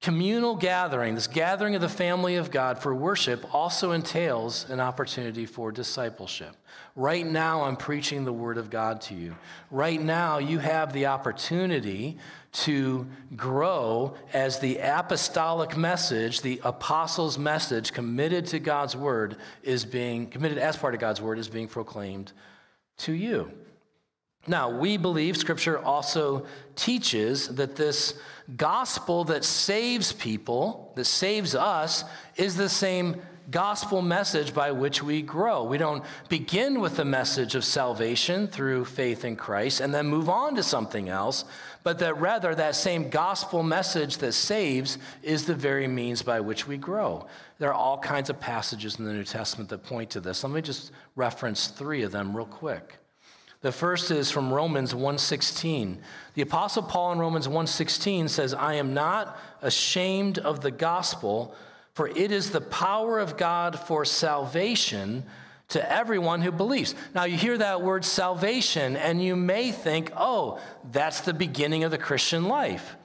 Communal 0.00 0.54
gathering, 0.54 1.16
this 1.16 1.26
gathering 1.26 1.74
of 1.74 1.80
the 1.80 1.88
family 1.88 2.36
of 2.36 2.52
God 2.52 2.78
for 2.78 2.94
worship, 2.94 3.52
also 3.52 3.90
entails 3.90 4.70
an 4.70 4.78
opportunity 4.78 5.44
for 5.44 5.72
discipleship. 5.72 6.54
Right 6.94 7.26
now, 7.26 7.62
I'm 7.62 7.76
preaching 7.76 8.24
the 8.24 8.32
Word 8.32 8.58
of 8.58 8.70
God 8.70 9.00
to 9.02 9.14
you. 9.14 9.34
Right 9.72 10.00
now, 10.00 10.38
you 10.38 10.60
have 10.60 10.92
the 10.92 11.06
opportunity 11.06 12.16
to 12.52 13.08
grow 13.34 14.14
as 14.32 14.60
the 14.60 14.78
apostolic 14.78 15.76
message, 15.76 16.42
the 16.42 16.60
apostles' 16.62 17.36
message 17.36 17.92
committed 17.92 18.46
to 18.46 18.60
God's 18.60 18.96
Word, 18.96 19.36
is 19.64 19.84
being 19.84 20.28
committed 20.28 20.58
as 20.58 20.76
part 20.76 20.94
of 20.94 21.00
God's 21.00 21.20
Word, 21.20 21.40
is 21.40 21.48
being 21.48 21.68
proclaimed 21.68 22.32
to 22.98 23.12
you. 23.12 23.50
Now, 24.48 24.70
we 24.70 24.96
believe 24.96 25.36
Scripture 25.36 25.78
also 25.78 26.46
teaches 26.74 27.48
that 27.56 27.76
this 27.76 28.14
gospel 28.56 29.24
that 29.24 29.44
saves 29.44 30.12
people, 30.12 30.92
that 30.96 31.04
saves 31.04 31.54
us, 31.54 32.04
is 32.36 32.56
the 32.56 32.68
same 32.68 33.20
gospel 33.50 34.02
message 34.02 34.52
by 34.52 34.70
which 34.72 35.02
we 35.02 35.22
grow. 35.22 35.64
We 35.64 35.78
don't 35.78 36.04
begin 36.28 36.80
with 36.80 36.96
the 36.96 37.04
message 37.04 37.54
of 37.54 37.64
salvation 37.64 38.46
through 38.46 38.84
faith 38.84 39.24
in 39.24 39.36
Christ 39.36 39.80
and 39.80 39.92
then 39.92 40.06
move 40.06 40.28
on 40.28 40.54
to 40.56 40.62
something 40.62 41.08
else, 41.08 41.44
but 41.82 41.98
that 42.00 42.18
rather 42.18 42.54
that 42.54 42.74
same 42.74 43.08
gospel 43.08 43.62
message 43.62 44.18
that 44.18 44.32
saves 44.32 44.98
is 45.22 45.46
the 45.46 45.54
very 45.54 45.88
means 45.88 46.20
by 46.20 46.40
which 46.40 46.66
we 46.66 46.76
grow. 46.76 47.26
There 47.58 47.70
are 47.70 47.74
all 47.74 47.98
kinds 47.98 48.28
of 48.28 48.38
passages 48.38 48.98
in 48.98 49.06
the 49.06 49.12
New 49.12 49.24
Testament 49.24 49.70
that 49.70 49.82
point 49.82 50.10
to 50.10 50.20
this. 50.20 50.44
Let 50.44 50.52
me 50.52 50.60
just 50.60 50.92
reference 51.16 51.68
three 51.68 52.02
of 52.02 52.12
them 52.12 52.36
real 52.36 52.46
quick. 52.46 52.98
The 53.60 53.72
first 53.72 54.12
is 54.12 54.30
from 54.30 54.52
Romans 54.52 54.94
1:16. 54.94 55.98
The 56.34 56.42
apostle 56.42 56.82
Paul 56.84 57.12
in 57.12 57.18
Romans 57.18 57.48
1:16 57.48 58.28
says, 58.28 58.54
"I 58.54 58.74
am 58.74 58.94
not 58.94 59.36
ashamed 59.62 60.38
of 60.38 60.60
the 60.60 60.70
gospel, 60.70 61.54
for 61.92 62.06
it 62.08 62.30
is 62.30 62.50
the 62.50 62.60
power 62.60 63.18
of 63.18 63.36
God 63.36 63.76
for 63.76 64.04
salvation 64.04 65.24
to 65.68 65.92
everyone 65.92 66.42
who 66.42 66.52
believes." 66.52 66.94
Now 67.14 67.24
you 67.24 67.36
hear 67.36 67.58
that 67.58 67.82
word 67.82 68.04
salvation 68.04 68.96
and 68.96 69.20
you 69.22 69.34
may 69.34 69.72
think, 69.72 70.12
"Oh, 70.16 70.60
that's 70.92 71.22
the 71.22 71.34
beginning 71.34 71.82
of 71.82 71.90
the 71.90 71.98
Christian 71.98 72.44
life." 72.44 72.96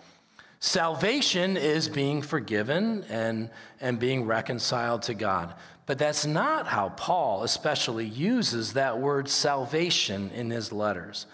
Salvation 0.65 1.57
is 1.57 1.89
being 1.89 2.21
forgiven 2.21 3.03
and, 3.09 3.49
and 3.81 3.99
being 3.99 4.23
reconciled 4.23 5.01
to 5.01 5.13
God. 5.13 5.53
But 5.85 5.97
that's 5.97 6.25
not 6.25 6.67
how 6.67 6.87
Paul 6.87 7.43
especially 7.43 8.05
uses 8.05 8.71
that 8.71 8.97
word 8.97 9.27
salvation 9.27 10.31
in 10.31 10.49
his 10.49 10.71
letters. 10.71 11.25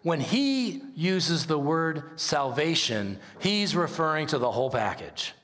When 0.00 0.20
he 0.20 0.80
uses 0.96 1.44
the 1.44 1.58
word 1.58 2.18
salvation, 2.18 3.18
he's 3.40 3.76
referring 3.76 4.28
to 4.28 4.38
the 4.38 4.50
whole 4.50 4.70
package. 4.70 5.34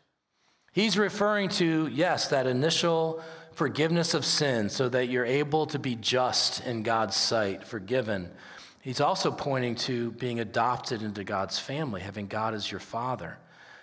He's 0.72 0.96
referring 0.96 1.50
to, 1.50 1.86
yes, 1.88 2.28
that 2.28 2.46
initial 2.46 3.22
forgiveness 3.52 4.14
of 4.14 4.24
sin 4.24 4.70
so 4.70 4.88
that 4.88 5.10
you're 5.10 5.26
able 5.26 5.66
to 5.66 5.78
be 5.78 5.96
just 5.96 6.64
in 6.64 6.82
God's 6.82 7.14
sight, 7.14 7.66
forgiven. 7.66 8.30
He's 8.84 9.00
also 9.00 9.30
pointing 9.30 9.76
to 9.76 10.10
being 10.10 10.40
adopted 10.40 11.00
into 11.00 11.24
God's 11.24 11.58
family, 11.58 12.02
having 12.02 12.26
God 12.26 12.52
as 12.52 12.70
your 12.70 12.80
father. 12.80 13.38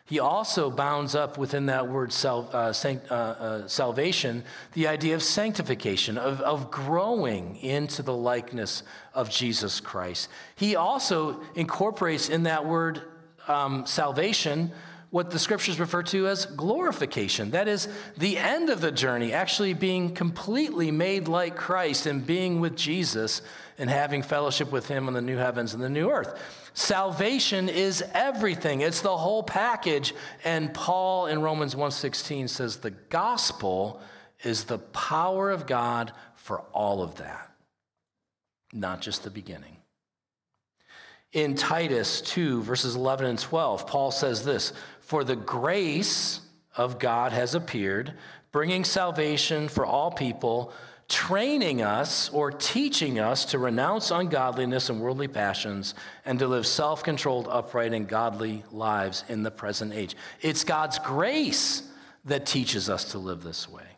He 0.06 0.20
also 0.20 0.70
bounds 0.70 1.16
up 1.16 1.40
within 1.40 1.66
that 1.66 1.88
word 1.88 2.14
uh, 2.24 2.72
sanct, 2.72 3.10
uh, 3.10 3.16
uh, 3.16 3.68
salvation 3.68 4.44
the 4.74 4.88
idea 4.88 5.16
of 5.16 5.24
sanctification, 5.24 6.20
of, 6.20 6.40
of 6.42 6.70
growing 6.70 7.56
into 7.56 8.04
the 8.04 8.14
likeness 8.14 8.84
of 9.16 9.32
Jesus 9.32 9.80
Christ. 9.80 10.30
He 10.56 10.76
also 10.76 11.42
incorporates 11.56 12.30
in 12.30 12.44
that 12.44 12.68
word 12.68 13.02
um, 13.48 13.88
salvation 13.88 14.72
what 15.12 15.30
the 15.30 15.40
scriptures 15.40 15.80
refer 15.80 16.02
to 16.02 16.28
as 16.28 16.46
glorification. 16.46 17.52
That 17.52 17.68
is 17.68 17.88
the 18.18 18.38
end 18.38 18.70
of 18.70 18.80
the 18.80 18.92
journey, 18.92 19.34
actually 19.34 19.74
being 19.74 20.16
completely 20.16 20.90
made 20.90 21.28
like 21.28 21.56
Christ 21.56 22.06
and 22.06 22.26
being 22.26 22.62
with 22.62 22.78
Jesus 22.78 23.42
and 23.78 23.90
having 23.90 24.24
fellowship 24.24 24.72
with 24.72 24.88
him 24.88 25.08
on 25.08 25.14
the 25.14 25.22
new 25.22 25.36
heavens 25.36 25.74
and 25.74 25.84
the 25.84 25.90
new 25.90 26.10
earth. 26.10 26.42
Salvation 26.74 27.68
is 27.68 28.02
everything. 28.14 28.82
It's 28.82 29.02
the 29.02 29.18
whole 29.18 29.44
package. 29.44 30.14
And 30.46 30.74
Paul 30.74 31.28
in 31.28 31.42
Romans 31.42 31.76
1:16 31.76 32.48
says 32.48 32.78
the 32.78 32.92
gospel 32.92 34.00
is 34.44 34.64
the 34.64 34.80
power 34.80 35.52
of 35.52 35.68
God 35.68 36.14
for 36.36 36.62
all 36.72 37.04
of 37.04 37.16
that. 37.18 37.52
Not 38.72 39.02
just 39.02 39.24
the 39.24 39.30
beginning. 39.30 39.76
In 41.34 41.56
Titus 41.56 42.22
2 42.22 42.62
verses 42.62 42.96
11 42.96 43.26
and 43.26 43.40
12, 43.40 43.88
Paul 43.88 44.12
says 44.12 44.44
this, 44.44 44.74
for 45.12 45.26
the 45.26 45.36
grace 45.36 46.40
of 46.78 46.98
God 46.98 47.34
has 47.34 47.54
appeared, 47.54 48.14
bringing 48.54 48.86
salvation 48.86 49.68
for 49.68 49.86
all 49.86 50.10
people, 50.10 50.72
training 51.10 51.82
us 51.82 52.30
or 52.30 52.50
teaching 52.50 53.20
us 53.20 53.44
to 53.44 53.60
renounce 53.60 54.10
ungodliness 54.10 54.90
and 54.90 55.02
worldly 55.02 55.28
passions 55.28 55.96
and 56.24 56.40
to 56.40 56.48
live 56.48 56.66
self 56.66 57.04
controlled, 57.04 57.50
upright, 57.50 57.94
and 57.94 58.08
godly 58.08 58.64
lives 58.72 59.26
in 59.28 59.44
the 59.44 59.52
present 59.52 59.92
age. 59.92 60.16
It's 60.40 60.64
God's 60.64 60.98
grace 60.98 61.84
that 62.24 62.46
teaches 62.46 62.90
us 62.90 63.12
to 63.12 63.18
live 63.18 63.44
this 63.44 63.68
way. 63.68 63.91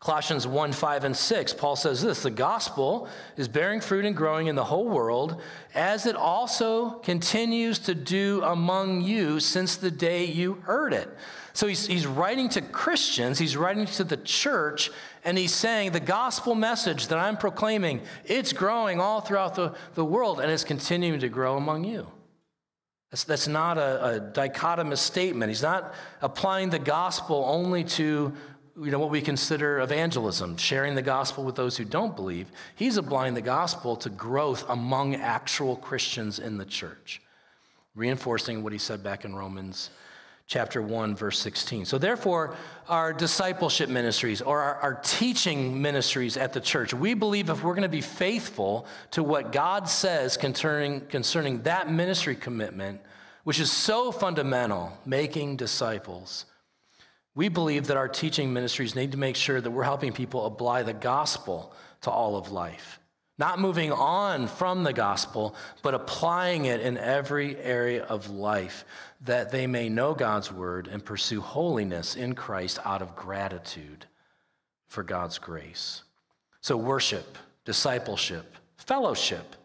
Colossians 0.00 0.46
1 0.46 0.72
5 0.72 1.04
and 1.04 1.14
6, 1.14 1.52
Paul 1.54 1.76
says 1.76 2.00
this 2.00 2.22
the 2.22 2.30
gospel 2.30 3.06
is 3.36 3.48
bearing 3.48 3.82
fruit 3.82 4.06
and 4.06 4.16
growing 4.16 4.46
in 4.46 4.54
the 4.54 4.64
whole 4.64 4.88
world, 4.88 5.42
as 5.74 6.06
it 6.06 6.16
also 6.16 6.92
continues 7.00 7.78
to 7.80 7.94
do 7.94 8.40
among 8.42 9.02
you 9.02 9.40
since 9.40 9.76
the 9.76 9.90
day 9.90 10.24
you 10.24 10.54
heard 10.54 10.94
it. 10.94 11.08
So 11.52 11.66
he's, 11.66 11.86
he's 11.86 12.06
writing 12.06 12.48
to 12.50 12.62
Christians, 12.62 13.38
he's 13.38 13.58
writing 13.58 13.84
to 13.86 14.04
the 14.04 14.16
church, 14.16 14.90
and 15.22 15.36
he's 15.36 15.54
saying 15.54 15.92
the 15.92 16.00
gospel 16.00 16.54
message 16.54 17.08
that 17.08 17.18
I'm 17.18 17.36
proclaiming, 17.36 18.00
it's 18.24 18.54
growing 18.54 19.00
all 19.00 19.20
throughout 19.20 19.54
the, 19.54 19.74
the 19.94 20.04
world 20.04 20.40
and 20.40 20.50
it's 20.50 20.64
continuing 20.64 21.20
to 21.20 21.28
grow 21.28 21.58
among 21.58 21.84
you. 21.84 22.06
That's, 23.10 23.24
that's 23.24 23.48
not 23.48 23.76
a, 23.76 24.16
a 24.16 24.20
dichotomous 24.20 24.98
statement. 24.98 25.50
He's 25.50 25.62
not 25.62 25.92
applying 26.22 26.70
the 26.70 26.78
gospel 26.78 27.44
only 27.46 27.82
to 27.84 28.32
you 28.82 28.90
know, 28.90 28.98
what 28.98 29.10
we 29.10 29.20
consider 29.20 29.80
evangelism, 29.80 30.56
sharing 30.56 30.94
the 30.94 31.02
gospel 31.02 31.44
with 31.44 31.54
those 31.54 31.76
who 31.76 31.84
don't 31.84 32.16
believe. 32.16 32.50
He's 32.76 32.96
applying 32.96 33.34
the 33.34 33.42
gospel 33.42 33.94
to 33.96 34.08
growth 34.08 34.64
among 34.68 35.16
actual 35.16 35.76
Christians 35.76 36.38
in 36.38 36.56
the 36.56 36.64
church, 36.64 37.20
reinforcing 37.94 38.62
what 38.62 38.72
he 38.72 38.78
said 38.78 39.02
back 39.02 39.24
in 39.26 39.34
Romans 39.34 39.90
chapter 40.46 40.80
1, 40.80 41.14
verse 41.14 41.38
16. 41.38 41.84
So, 41.84 41.98
therefore, 41.98 42.56
our 42.88 43.12
discipleship 43.12 43.88
ministries 43.88 44.40
or 44.40 44.60
our, 44.60 44.74
our 44.76 44.94
teaching 45.04 45.80
ministries 45.80 46.36
at 46.36 46.52
the 46.52 46.60
church, 46.60 46.94
we 46.94 47.14
believe 47.14 47.50
if 47.50 47.62
we're 47.62 47.74
going 47.74 47.82
to 47.82 47.88
be 47.88 48.00
faithful 48.00 48.86
to 49.12 49.22
what 49.22 49.52
God 49.52 49.88
says 49.88 50.36
concerning, 50.36 51.02
concerning 51.02 51.62
that 51.62 51.92
ministry 51.92 52.34
commitment, 52.34 53.00
which 53.44 53.60
is 53.60 53.70
so 53.70 54.10
fundamental, 54.10 54.98
making 55.04 55.56
disciples 55.56 56.46
we 57.34 57.48
believe 57.48 57.86
that 57.86 57.96
our 57.96 58.08
teaching 58.08 58.52
ministries 58.52 58.94
need 58.94 59.12
to 59.12 59.18
make 59.18 59.36
sure 59.36 59.60
that 59.60 59.70
we're 59.70 59.84
helping 59.84 60.12
people 60.12 60.46
apply 60.46 60.82
the 60.82 60.92
gospel 60.92 61.72
to 62.02 62.10
all 62.10 62.36
of 62.36 62.50
life. 62.50 62.98
Not 63.38 63.58
moving 63.58 63.90
on 63.90 64.48
from 64.48 64.84
the 64.84 64.92
gospel, 64.92 65.54
but 65.82 65.94
applying 65.94 66.66
it 66.66 66.80
in 66.80 66.98
every 66.98 67.56
area 67.56 68.04
of 68.04 68.28
life 68.28 68.84
that 69.22 69.50
they 69.50 69.66
may 69.66 69.88
know 69.88 70.12
God's 70.12 70.52
word 70.52 70.88
and 70.88 71.02
pursue 71.02 71.40
holiness 71.40 72.16
in 72.16 72.34
Christ 72.34 72.78
out 72.84 73.00
of 73.00 73.16
gratitude 73.16 74.04
for 74.88 75.02
God's 75.02 75.38
grace. 75.38 76.02
So, 76.60 76.76
worship, 76.76 77.38
discipleship, 77.64 78.56
fellowship, 78.76 79.56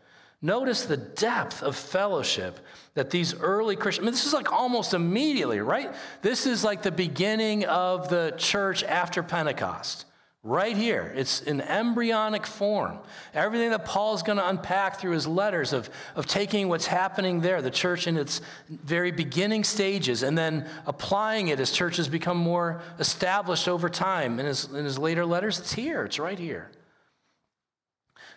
Notice 0.46 0.86
the 0.86 0.98
depth 0.98 1.64
of 1.64 1.76
fellowship 1.76 2.60
that 2.94 3.10
these 3.10 3.34
early 3.34 3.76
Christians, 3.76 4.04
I 4.04 4.06
mean, 4.06 4.14
this 4.14 4.28
is 4.28 4.34
like 4.34 4.52
almost 4.52 4.94
immediately, 4.94 5.60
right? 5.60 5.92
This 6.22 6.46
is 6.46 6.64
like 6.64 6.84
the 6.84 6.92
beginning 6.92 7.66
of 7.66 8.10
the 8.10 8.32
church 8.38 8.84
after 8.84 9.24
Pentecost. 9.24 10.06
Right 10.44 10.78
here, 10.78 11.12
it's 11.16 11.42
an 11.42 11.62
embryonic 11.62 12.46
form. 12.46 13.00
Everything 13.34 13.72
that 13.72 13.86
Paul 13.86 14.14
is 14.14 14.22
going 14.22 14.38
to 14.38 14.48
unpack 14.48 15.00
through 15.00 15.14
his 15.14 15.26
letters 15.26 15.74
of, 15.74 15.90
of 16.16 16.28
taking 16.28 16.70
what's 16.70 16.86
happening 16.86 17.42
there, 17.42 17.64
the 17.64 17.72
church 17.72 18.06
in 18.06 18.16
its 18.16 18.42
very 18.70 19.10
beginning 19.10 19.64
stages, 19.64 20.22
and 20.22 20.38
then 20.38 20.70
applying 20.86 21.48
it 21.48 21.60
as 21.60 21.72
churches 21.72 22.08
become 22.08 22.38
more 22.38 22.84
established 23.00 23.68
over 23.68 23.90
time. 23.90 24.40
In 24.40 24.46
his, 24.46 24.66
in 24.66 24.86
his 24.86 25.00
later 25.00 25.26
letters, 25.26 25.58
it's 25.58 25.74
here, 25.74 26.06
it's 26.06 26.20
right 26.20 26.38
here. 26.38 26.70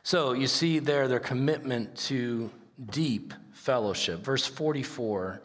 So 0.09 0.33
you 0.33 0.47
see 0.47 0.79
there 0.79 1.07
their 1.07 1.21
commitment 1.21 1.95
to 2.07 2.51
deep 2.91 3.35
fellowship. 3.53 4.21
Verse 4.21 4.47
44 4.47 5.43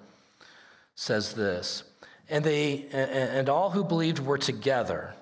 says 0.96 1.34
this 1.34 1.84
and 2.30 2.46
they 2.46 2.86
and 2.94 3.50
all 3.50 3.72
who 3.72 3.84
believed 3.84 4.20
were 4.20 4.38
together 4.38 5.14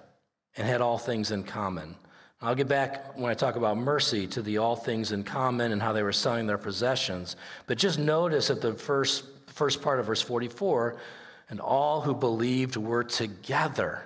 and 0.55 0.67
had 0.67 0.79
all 0.79 0.99
things 0.99 1.31
in 1.31 1.41
common. 1.41 1.95
I'll 2.39 2.53
get 2.53 2.67
back 2.67 3.17
when 3.17 3.31
i 3.31 3.33
talk 3.33 3.55
about 3.55 3.77
mercy 3.77 4.27
to 4.27 4.43
the 4.43 4.59
all 4.59 4.75
things 4.75 5.11
in 5.11 5.23
common 5.23 5.71
and 5.71 5.81
how 5.81 5.91
they 5.91 6.03
were 6.03 6.13
selling 6.13 6.45
their 6.45 6.59
possessions. 6.59 7.35
But 7.65 7.79
just 7.79 7.97
notice 7.97 8.51
at 8.51 8.61
the 8.61 8.75
first 8.75 9.23
first 9.47 9.81
part 9.81 9.99
of 9.99 10.05
verse 10.05 10.21
44 10.21 10.97
and 11.49 11.59
all 11.59 12.01
who 12.01 12.13
believed 12.13 12.75
were 12.75 13.03
together 13.03 14.03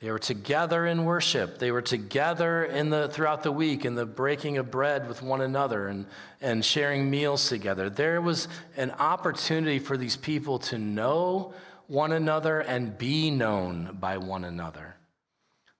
they 0.00 0.10
were 0.10 0.18
together 0.18 0.86
in 0.86 1.04
worship. 1.04 1.58
They 1.58 1.70
were 1.70 1.82
together 1.82 2.64
in 2.64 2.90
the, 2.90 3.08
throughout 3.08 3.42
the 3.42 3.52
week 3.52 3.84
in 3.84 3.94
the 3.94 4.04
breaking 4.04 4.58
of 4.58 4.70
bread 4.70 5.08
with 5.08 5.22
one 5.22 5.40
another 5.40 5.88
and, 5.88 6.06
and 6.40 6.64
sharing 6.64 7.08
meals 7.08 7.48
together. 7.48 7.88
There 7.88 8.20
was 8.20 8.48
an 8.76 8.90
opportunity 8.92 9.78
for 9.78 9.96
these 9.96 10.16
people 10.16 10.58
to 10.60 10.78
know 10.78 11.54
one 11.86 12.12
another 12.12 12.60
and 12.60 12.98
be 12.98 13.30
known 13.30 13.96
by 14.00 14.18
one 14.18 14.44
another. 14.44 14.96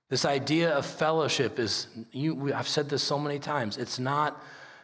This 0.09 0.23
idea 0.23 0.71
of 0.71 0.85
fellowship 0.85 1.59
is, 1.59 1.87
you, 2.11 2.53
I've 2.53 2.67
said 2.67 2.89
this 2.89 3.03
so 3.03 3.19
many 3.19 3.39
times, 3.39 3.77
it's 3.77 3.99
not, 3.99 4.41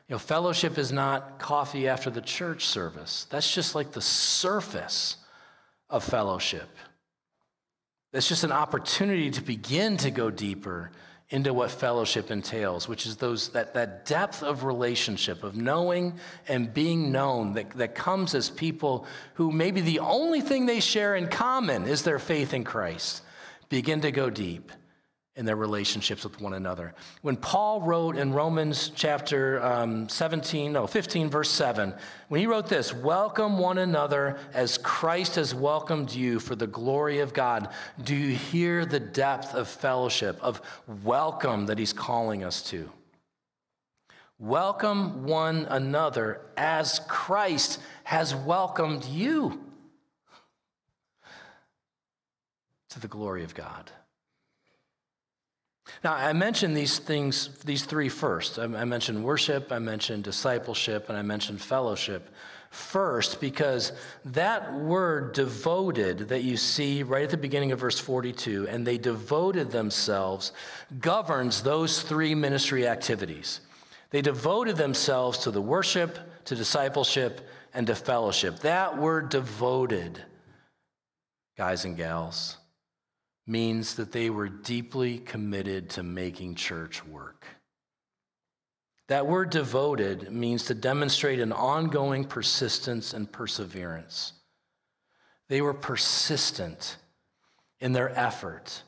you 0.07 0.15
know, 0.15 0.19
fellowship 0.19 0.77
is 0.77 0.91
not 0.91 1.39
coffee 1.39 1.87
after 1.87 2.09
the 2.09 2.21
church 2.21 2.65
service. 2.65 3.27
That's 3.29 3.53
just 3.53 3.75
like 3.75 3.91
the 3.91 4.01
surface 4.01 5.17
of 5.89 6.03
fellowship. 6.03 6.69
It's 8.13 8.27
just 8.27 8.43
an 8.43 8.51
opportunity 8.51 9.31
to 9.31 9.41
begin 9.41 9.97
to 9.97 10.11
go 10.11 10.29
deeper 10.29 10.91
into 11.29 11.53
what 11.53 11.71
fellowship 11.71 12.29
entails, 12.29 12.89
which 12.89 13.05
is 13.05 13.15
those, 13.15 13.49
that, 13.49 13.73
that 13.73 14.05
depth 14.05 14.43
of 14.43 14.65
relationship, 14.65 15.43
of 15.43 15.55
knowing 15.55 16.19
and 16.49 16.73
being 16.73 17.11
known 17.11 17.53
that, 17.53 17.69
that 17.71 17.95
comes 17.95 18.35
as 18.35 18.49
people 18.49 19.05
who 19.35 19.49
maybe 19.49 19.79
the 19.79 19.99
only 19.99 20.41
thing 20.41 20.65
they 20.65 20.81
share 20.81 21.15
in 21.15 21.27
common 21.27 21.87
is 21.87 22.03
their 22.03 22.19
faith 22.19 22.53
in 22.53 22.65
Christ. 22.65 23.23
Begin 23.69 24.01
to 24.01 24.11
go 24.11 24.29
deep 24.29 24.73
in 25.37 25.45
their 25.45 25.55
relationships 25.55 26.25
with 26.25 26.41
one 26.41 26.53
another. 26.53 26.93
When 27.21 27.37
Paul 27.37 27.81
wrote 27.81 28.17
in 28.17 28.33
Romans 28.33 28.91
chapter 28.93 29.63
um, 29.63 30.09
17, 30.09 30.73
no, 30.73 30.87
15, 30.87 31.29
verse 31.29 31.49
7, 31.49 31.93
when 32.27 32.41
he 32.41 32.47
wrote 32.47 32.67
this, 32.67 32.93
welcome 32.93 33.57
one 33.57 33.77
another 33.77 34.37
as 34.53 34.77
Christ 34.77 35.35
has 35.35 35.55
welcomed 35.55 36.11
you 36.11 36.39
for 36.41 36.55
the 36.55 36.67
glory 36.67 37.19
of 37.19 37.33
God, 37.33 37.69
do 38.03 38.13
you 38.13 38.35
hear 38.35 38.85
the 38.85 38.99
depth 38.99 39.55
of 39.55 39.69
fellowship, 39.69 40.37
of 40.41 40.61
welcome 41.03 41.67
that 41.67 41.79
he's 41.79 41.93
calling 41.93 42.43
us 42.43 42.61
to? 42.63 42.89
Welcome 44.37 45.23
one 45.23 45.65
another 45.69 46.41
as 46.57 46.99
Christ 47.07 47.79
has 48.03 48.35
welcomed 48.35 49.05
you 49.05 49.63
to 52.89 52.99
the 52.99 53.07
glory 53.07 53.45
of 53.45 53.55
God. 53.55 53.91
Now, 56.03 56.13
I 56.13 56.33
mentioned 56.33 56.75
these 56.75 56.99
things, 56.99 57.49
these 57.63 57.85
three 57.85 58.09
first. 58.09 58.57
I 58.57 58.67
mentioned 58.67 59.23
worship, 59.23 59.71
I 59.71 59.79
mentioned 59.79 60.23
discipleship, 60.23 61.09
and 61.09 61.17
I 61.17 61.21
mentioned 61.21 61.61
fellowship 61.61 62.29
first 62.71 63.41
because 63.41 63.91
that 64.23 64.73
word 64.73 65.33
devoted 65.33 66.29
that 66.29 66.43
you 66.43 66.55
see 66.55 67.03
right 67.03 67.25
at 67.25 67.29
the 67.29 67.37
beginning 67.37 67.73
of 67.73 67.79
verse 67.79 67.99
42, 67.99 68.67
and 68.67 68.87
they 68.87 68.97
devoted 68.97 69.71
themselves, 69.71 70.53
governs 70.99 71.61
those 71.61 72.01
three 72.01 72.33
ministry 72.33 72.87
activities. 72.87 73.59
They 74.09 74.21
devoted 74.21 74.77
themselves 74.77 75.39
to 75.39 75.51
the 75.51 75.61
worship, 75.61 76.17
to 76.45 76.55
discipleship, 76.55 77.47
and 77.73 77.85
to 77.87 77.95
fellowship. 77.95 78.59
That 78.59 78.97
word 78.97 79.29
devoted, 79.29 80.23
guys 81.57 81.85
and 81.85 81.95
gals, 81.97 82.57
means 83.47 83.95
that 83.95 84.11
they 84.11 84.29
were 84.29 84.49
deeply 84.49 85.17
committed 85.19 85.89
to 85.91 86.03
making 86.03 86.55
church 86.55 87.05
work. 87.05 87.45
That 89.07 89.27
word 89.27 89.49
devoted 89.49 90.31
means 90.31 90.65
to 90.65 90.73
demonstrate 90.73 91.39
an 91.39 91.51
ongoing 91.51 92.23
persistence 92.23 93.13
and 93.13 93.29
perseverance. 93.29 94.33
They 95.49 95.61
were 95.61 95.73
persistent 95.73 96.95
in 97.81 97.91
their 97.91 98.17
effort 98.17 98.83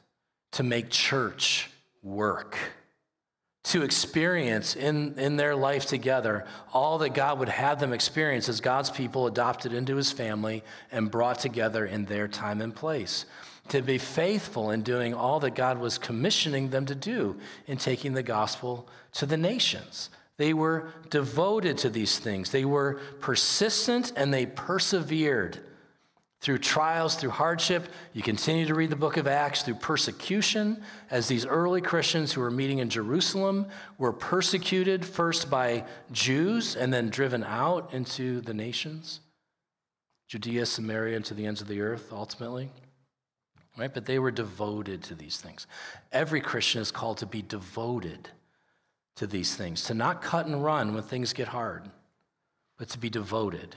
to 0.54 0.63
make 0.63 0.89
church 0.89 1.70
work, 2.02 2.58
to 3.66 3.82
experience 3.82 4.78
in, 4.78 5.20
in 5.20 5.36
their 5.36 5.56
life 5.56 5.88
together 5.88 6.46
all 6.72 7.00
that 7.00 7.13
God 7.13 7.39
would 7.39 7.50
have 7.50 7.82
them 7.82 7.92
experience 7.92 8.48
as 8.48 8.62
God's 8.62 8.92
people 8.92 9.28
adopted 9.28 9.74
into 9.74 9.98
his 9.98 10.12
family 10.12 10.63
and 10.92 11.12
brought 11.12 11.39
together 11.39 11.86
in 11.86 12.06
their 12.06 12.30
time 12.30 12.62
and 12.62 12.74
place 12.74 13.26
to 13.69 13.82
be 13.82 13.97
faithful 13.97 14.71
in 14.71 14.82
doing 14.82 15.13
all 15.13 15.39
that 15.39 15.56
God 15.56 15.80
was 15.80 15.97
commissioning 15.97 16.69
them 16.69 16.86
to 16.86 16.95
do 16.95 17.38
in 17.67 17.78
taking 17.78 18.13
the 18.13 18.23
gospel 18.23 18.88
to 19.13 19.26
the 19.26 19.38
nations. 19.38 20.10
They 20.38 20.54
were 20.54 20.89
devoted 21.10 21.78
to 21.80 21.89
these 21.89 22.19
things. 22.19 22.49
They 22.49 22.65
were 22.65 22.99
persistent 23.19 24.12
and 24.15 24.34
they 24.34 24.45
persevered 24.45 25.60
through 26.41 26.58
trials, 26.58 27.15
through 27.15 27.30
hardship. 27.30 27.88
You 28.12 28.21
continue 28.21 28.65
to 28.65 28.76
read 28.76 28.89
the 28.89 28.97
book 28.97 29.15
of 29.15 29.28
Acts 29.28 29.62
through 29.62 29.76
persecution, 29.76 30.84
as 31.10 31.30
these 31.30 31.45
early 31.45 31.80
Christians 31.80 32.34
who 32.34 32.41
were 32.41 32.52
meeting 32.52 32.80
in 32.80 32.89
Jerusalem 32.89 33.67
were 33.97 34.12
persecuted 34.12 35.06
first 35.06 35.49
by 35.49 35.86
Jews 36.12 36.76
and 36.76 36.91
then 36.91 37.10
driven 37.10 37.45
out 37.45 37.93
into 37.93 38.41
the 38.41 38.54
nations, 38.54 39.21
Judea, 40.28 40.65
Samaria, 40.65 41.15
and 41.15 41.23
to 41.26 41.34
the 41.34 41.45
ends 41.45 41.62
of 41.62 41.69
the 41.69 41.80
earth 41.80 42.12
ultimately 42.12 42.69
right? 43.77 43.93
But 43.93 44.05
they 44.05 44.19
were 44.19 44.31
devoted 44.31 45.03
to 45.03 45.15
these 45.15 45.38
things. 45.38 45.67
Every 46.12 46.41
Christian 46.41 46.81
is 46.81 46.91
called 46.91 47.17
to 47.19 47.25
be 47.25 47.41
devoted 47.41 48.29
to 49.15 49.27
these 49.27 49.55
things, 49.55 49.83
to 49.86 49.93
not 49.93 50.21
cut 50.21 50.45
and 50.45 50.63
run 50.63 50.93
when 50.93 51.03
things 51.03 51.33
get 51.33 51.47
hard, 51.47 51.89
but 52.77 52.89
to 52.89 52.97
be 52.97 53.09
devoted 53.09 53.75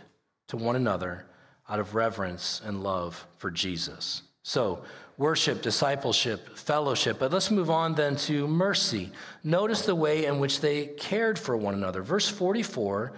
to 0.49 0.57
one 0.57 0.77
another 0.77 1.27
out 1.69 1.79
of 1.79 1.95
reverence 1.95 2.61
and 2.65 2.83
love 2.83 3.27
for 3.39 3.51
Jesus. 3.51 4.23
So, 4.43 4.85
worship, 5.19 5.61
discipleship, 5.61 6.57
fellowship. 6.57 7.19
But 7.19 7.33
let's 7.33 7.51
move 7.51 7.69
on 7.69 7.95
then 7.95 8.17
to 8.17 8.47
mercy. 8.47 9.11
Notice 9.43 9.83
the 9.83 9.95
way 9.95 10.27
in 10.27 10.39
which 10.39 10.61
they 10.61 10.87
cared 10.87 11.39
for 11.39 11.57
one 11.57 11.75
another. 11.75 12.03
Verse 12.03 12.29
44 12.29 13.13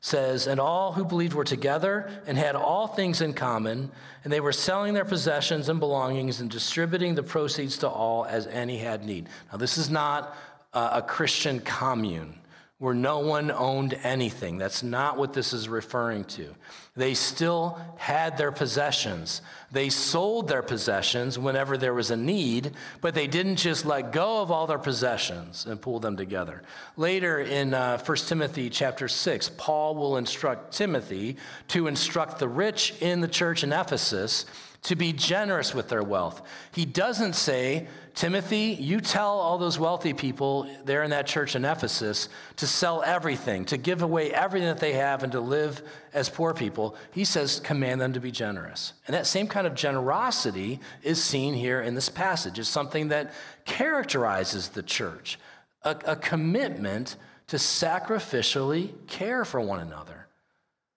says, 0.00 0.46
And 0.46 0.58
all 0.58 0.92
who 0.92 1.04
believed 1.04 1.34
were 1.34 1.44
together 1.44 2.10
and 2.26 2.36
had 2.36 2.56
all 2.56 2.86
things 2.86 3.20
in 3.20 3.34
common, 3.34 3.90
and 4.24 4.32
they 4.32 4.40
were 4.40 4.52
selling 4.52 4.94
their 4.94 5.04
possessions 5.04 5.68
and 5.68 5.78
belongings 5.78 6.40
and 6.40 6.50
distributing 6.50 7.14
the 7.14 7.22
proceeds 7.22 7.78
to 7.78 7.88
all 7.88 8.24
as 8.24 8.46
any 8.46 8.78
had 8.78 9.04
need. 9.04 9.28
Now, 9.52 9.58
this 9.58 9.78
is 9.78 9.90
not 9.90 10.36
a 10.72 11.02
Christian 11.02 11.60
commune 11.60 12.39
where 12.80 12.94
no 12.94 13.18
one 13.18 13.50
owned 13.50 13.92
anything. 14.02 14.56
That's 14.56 14.82
not 14.82 15.18
what 15.18 15.34
this 15.34 15.52
is 15.52 15.68
referring 15.68 16.24
to. 16.24 16.54
They 16.96 17.12
still 17.12 17.78
had 17.98 18.38
their 18.38 18.50
possessions. 18.50 19.42
They 19.70 19.90
sold 19.90 20.48
their 20.48 20.62
possessions 20.62 21.38
whenever 21.38 21.76
there 21.76 21.92
was 21.92 22.10
a 22.10 22.16
need, 22.16 22.72
but 23.02 23.14
they 23.14 23.26
didn't 23.26 23.56
just 23.56 23.84
let 23.84 24.12
go 24.12 24.40
of 24.40 24.50
all 24.50 24.66
their 24.66 24.78
possessions 24.78 25.66
and 25.66 25.78
pull 25.78 26.00
them 26.00 26.16
together. 26.16 26.62
Later 26.96 27.40
in 27.40 27.74
uh, 27.74 28.02
1 28.02 28.16
Timothy 28.16 28.70
chapter 28.70 29.08
6, 29.08 29.50
Paul 29.58 29.94
will 29.94 30.16
instruct 30.16 30.72
Timothy 30.72 31.36
to 31.68 31.86
instruct 31.86 32.38
the 32.38 32.48
rich 32.48 32.94
in 33.02 33.20
the 33.20 33.28
church 33.28 33.62
in 33.62 33.74
Ephesus 33.74 34.46
to 34.82 34.96
be 34.96 35.12
generous 35.12 35.74
with 35.74 35.88
their 35.88 36.02
wealth. 36.02 36.42
He 36.72 36.86
doesn't 36.86 37.34
say, 37.34 37.86
Timothy, 38.14 38.76
you 38.80 39.00
tell 39.00 39.38
all 39.38 39.58
those 39.58 39.78
wealthy 39.78 40.14
people 40.14 40.68
there 40.84 41.02
in 41.02 41.10
that 41.10 41.26
church 41.26 41.54
in 41.54 41.64
Ephesus 41.64 42.28
to 42.56 42.66
sell 42.66 43.02
everything, 43.02 43.66
to 43.66 43.76
give 43.76 44.02
away 44.02 44.32
everything 44.32 44.68
that 44.68 44.80
they 44.80 44.94
have, 44.94 45.22
and 45.22 45.32
to 45.32 45.40
live 45.40 45.82
as 46.14 46.28
poor 46.28 46.54
people. 46.54 46.96
He 47.12 47.24
says, 47.24 47.60
command 47.60 48.00
them 48.00 48.14
to 48.14 48.20
be 48.20 48.30
generous. 48.30 48.94
And 49.06 49.14
that 49.14 49.26
same 49.26 49.46
kind 49.46 49.66
of 49.66 49.74
generosity 49.74 50.80
is 51.02 51.22
seen 51.22 51.54
here 51.54 51.82
in 51.82 51.94
this 51.94 52.08
passage. 52.08 52.58
It's 52.58 52.68
something 52.68 53.08
that 53.08 53.32
characterizes 53.66 54.68
the 54.68 54.82
church 54.82 55.38
a, 55.82 55.96
a 56.04 56.16
commitment 56.16 57.16
to 57.48 57.56
sacrificially 57.56 58.92
care 59.06 59.44
for 59.44 59.60
one 59.60 59.80
another, 59.80 60.26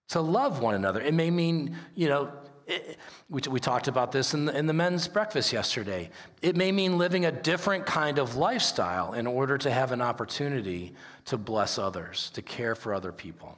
to 0.09 0.21
love 0.21 0.61
one 0.61 0.75
another. 0.75 1.01
It 1.01 1.13
may 1.13 1.31
mean, 1.31 1.75
you 1.95 2.07
know, 2.07 2.31
it, 2.67 2.97
we, 3.29 3.41
we 3.49 3.59
talked 3.59 3.87
about 3.87 4.11
this 4.11 4.33
in 4.33 4.45
the, 4.45 4.57
in 4.57 4.67
the 4.67 4.73
men's 4.73 5.07
breakfast 5.07 5.53
yesterday. 5.53 6.09
It 6.41 6.55
may 6.55 6.71
mean 6.71 6.97
living 6.97 7.25
a 7.25 7.31
different 7.31 7.85
kind 7.85 8.19
of 8.19 8.35
lifestyle 8.35 9.13
in 9.13 9.27
order 9.27 9.57
to 9.57 9.71
have 9.71 9.91
an 9.91 10.01
opportunity 10.01 10.93
to 11.25 11.37
bless 11.37 11.77
others, 11.77 12.31
to 12.35 12.41
care 12.41 12.75
for 12.75 12.93
other 12.93 13.11
people. 13.11 13.57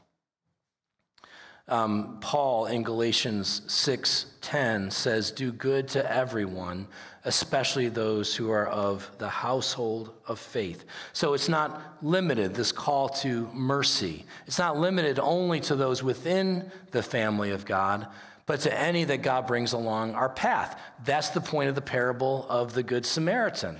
Um, 1.67 2.17
Paul 2.21 2.67
in 2.67 2.83
Galatians 2.83 3.63
6:10 3.67 4.91
says, 4.91 5.31
"Do 5.31 5.51
good 5.51 5.87
to 5.89 6.11
everyone, 6.11 6.87
especially 7.23 7.89
those 7.89 8.35
who 8.35 8.51
are 8.51 8.67
of 8.67 9.09
the 9.17 9.29
household 9.29 10.13
of 10.27 10.39
faith." 10.39 10.85
So 11.11 11.33
it's 11.33 11.49
not 11.49 11.81
limited 12.03 12.53
this 12.53 12.71
call 12.71 13.09
to 13.09 13.49
mercy. 13.51 14.27
It's 14.45 14.59
not 14.59 14.77
limited 14.77 15.17
only 15.17 15.59
to 15.61 15.75
those 15.75 16.03
within 16.03 16.71
the 16.91 17.01
family 17.01 17.49
of 17.49 17.65
God, 17.65 18.07
but 18.45 18.61
to 18.61 18.77
any 18.77 19.03
that 19.05 19.21
God 19.21 19.47
brings 19.47 19.73
along 19.73 20.13
our 20.13 20.29
path. 20.29 20.79
That's 21.03 21.29
the 21.29 21.41
point 21.41 21.69
of 21.69 21.75
the 21.75 21.81
parable 21.81 22.45
of 22.49 22.73
the 22.73 22.83
Good 22.83 23.05
Samaritan, 23.05 23.77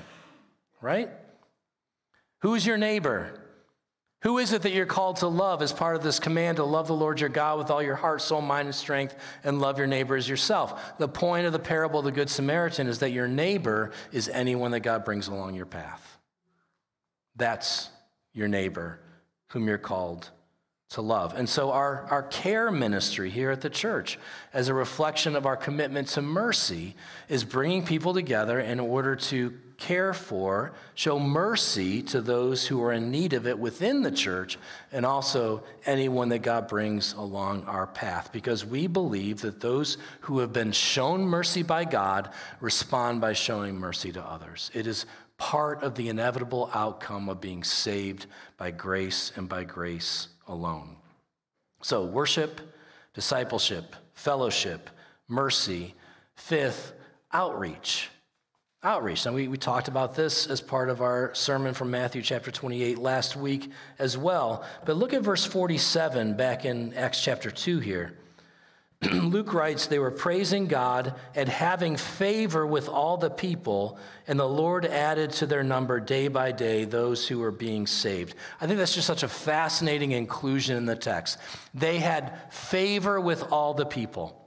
right? 0.81 1.09
Who's 2.39 2.65
your 2.65 2.77
neighbor? 2.77 3.41
Who 4.23 4.39
is 4.39 4.53
it 4.53 4.63
that 4.63 4.73
you're 4.73 4.87
called 4.87 5.17
to 5.17 5.27
love 5.27 5.61
as 5.61 5.71
part 5.71 5.95
of 5.95 6.01
this 6.01 6.17
command 6.17 6.57
to 6.57 6.63
love 6.63 6.87
the 6.87 6.95
Lord 6.95 7.19
your 7.19 7.29
God 7.29 7.59
with 7.59 7.69
all 7.69 7.83
your 7.83 7.95
heart, 7.95 8.23
soul, 8.23 8.41
mind, 8.41 8.67
and 8.67 8.73
strength, 8.73 9.15
and 9.43 9.59
love 9.59 9.77
your 9.77 9.85
neighbor 9.85 10.15
as 10.15 10.27
yourself? 10.27 10.97
The 10.97 11.07
point 11.07 11.45
of 11.45 11.53
the 11.53 11.59
parable 11.59 11.99
of 11.99 12.05
the 12.05 12.11
Good 12.11 12.31
Samaritan 12.31 12.87
is 12.87 12.99
that 12.99 13.11
your 13.11 13.27
neighbor 13.27 13.91
is 14.11 14.27
anyone 14.27 14.71
that 14.71 14.79
God 14.79 15.05
brings 15.05 15.27
along 15.27 15.53
your 15.53 15.67
path. 15.67 16.17
That's 17.35 17.89
your 18.33 18.47
neighbor 18.47 18.99
whom 19.49 19.67
you're 19.67 19.77
called 19.77 20.31
to 20.95 21.01
love. 21.01 21.33
And 21.35 21.47
so, 21.47 21.71
our, 21.71 22.07
our 22.09 22.23
care 22.23 22.71
ministry 22.71 23.29
here 23.29 23.51
at 23.51 23.59
the 23.59 23.69
church, 23.69 24.17
as 24.53 24.69
a 24.69 24.73
reflection 24.73 25.35
of 25.35 25.45
our 25.45 25.57
commitment 25.57 26.07
to 26.09 26.21
mercy, 26.21 26.95
is 27.27 27.43
bringing 27.43 27.85
people 27.85 28.13
together 28.13 28.61
in 28.61 28.79
order 28.79 29.17
to 29.17 29.53
care 29.77 30.13
for, 30.13 30.71
show 30.93 31.19
mercy 31.19 32.01
to 32.01 32.21
those 32.21 32.65
who 32.65 32.81
are 32.81 32.93
in 32.93 33.11
need 33.11 33.33
of 33.33 33.45
it 33.45 33.59
within 33.59 34.03
the 34.03 34.11
church, 34.11 34.57
and 34.93 35.05
also 35.05 35.63
anyone 35.85 36.29
that 36.29 36.39
God 36.39 36.69
brings 36.69 37.11
along 37.11 37.65
our 37.65 37.87
path. 37.87 38.31
Because 38.31 38.65
we 38.65 38.87
believe 38.87 39.41
that 39.41 39.59
those 39.59 39.97
who 40.21 40.39
have 40.39 40.53
been 40.53 40.71
shown 40.71 41.23
mercy 41.23 41.61
by 41.61 41.83
God 41.83 42.29
respond 42.61 43.19
by 43.19 43.33
showing 43.33 43.75
mercy 43.75 44.13
to 44.13 44.23
others. 44.23 44.71
It 44.73 44.87
is 44.87 45.05
part 45.37 45.83
of 45.83 45.95
the 45.95 46.07
inevitable 46.07 46.69
outcome 46.73 47.27
of 47.27 47.41
being 47.41 47.65
saved 47.65 48.27
by 48.55 48.71
grace 48.71 49.33
and 49.35 49.49
by 49.49 49.65
grace 49.65 50.29
alone. 50.47 50.95
So, 51.81 52.05
worship, 52.05 52.61
discipleship, 53.13 53.95
fellowship, 54.13 54.89
mercy. 55.27 55.93
Fifth, 56.35 56.93
outreach. 57.31 58.09
Outreach. 58.83 59.25
Now, 59.25 59.33
we, 59.33 59.47
we 59.47 59.57
talked 59.57 59.87
about 59.87 60.15
this 60.15 60.47
as 60.47 60.61
part 60.61 60.89
of 60.89 61.01
our 61.01 61.33
sermon 61.33 61.73
from 61.73 61.89
Matthew 61.89 62.21
chapter 62.21 62.51
28 62.51 62.99
last 62.99 63.35
week 63.35 63.71
as 63.97 64.17
well. 64.17 64.63
But 64.85 64.97
look 64.97 65.13
at 65.13 65.23
verse 65.23 65.45
47 65.45 66.35
back 66.37 66.65
in 66.65 66.93
Acts 66.93 67.23
chapter 67.23 67.49
2 67.49 67.79
here. 67.79 68.17
Luke 69.11 69.53
writes, 69.53 69.87
they 69.87 69.99
were 69.99 70.11
praising 70.11 70.67
God 70.67 71.15
and 71.35 71.49
having 71.49 71.97
favor 71.97 72.65
with 72.65 72.87
all 72.87 73.17
the 73.17 73.29
people, 73.29 73.99
and 74.27 74.39
the 74.39 74.47
Lord 74.47 74.85
added 74.85 75.31
to 75.33 75.45
their 75.45 75.63
number 75.63 75.99
day 75.99 76.27
by 76.27 76.51
day 76.51 76.85
those 76.85 77.27
who 77.27 77.39
were 77.39 77.51
being 77.51 77.87
saved. 77.87 78.35
I 78.61 78.67
think 78.67 78.79
that's 78.79 78.95
just 78.95 79.07
such 79.07 79.23
a 79.23 79.27
fascinating 79.27 80.11
inclusion 80.11 80.77
in 80.77 80.85
the 80.85 80.95
text. 80.95 81.37
They 81.73 81.99
had 81.99 82.51
favor 82.51 83.19
with 83.19 83.51
all 83.51 83.73
the 83.73 83.85
people. 83.85 84.44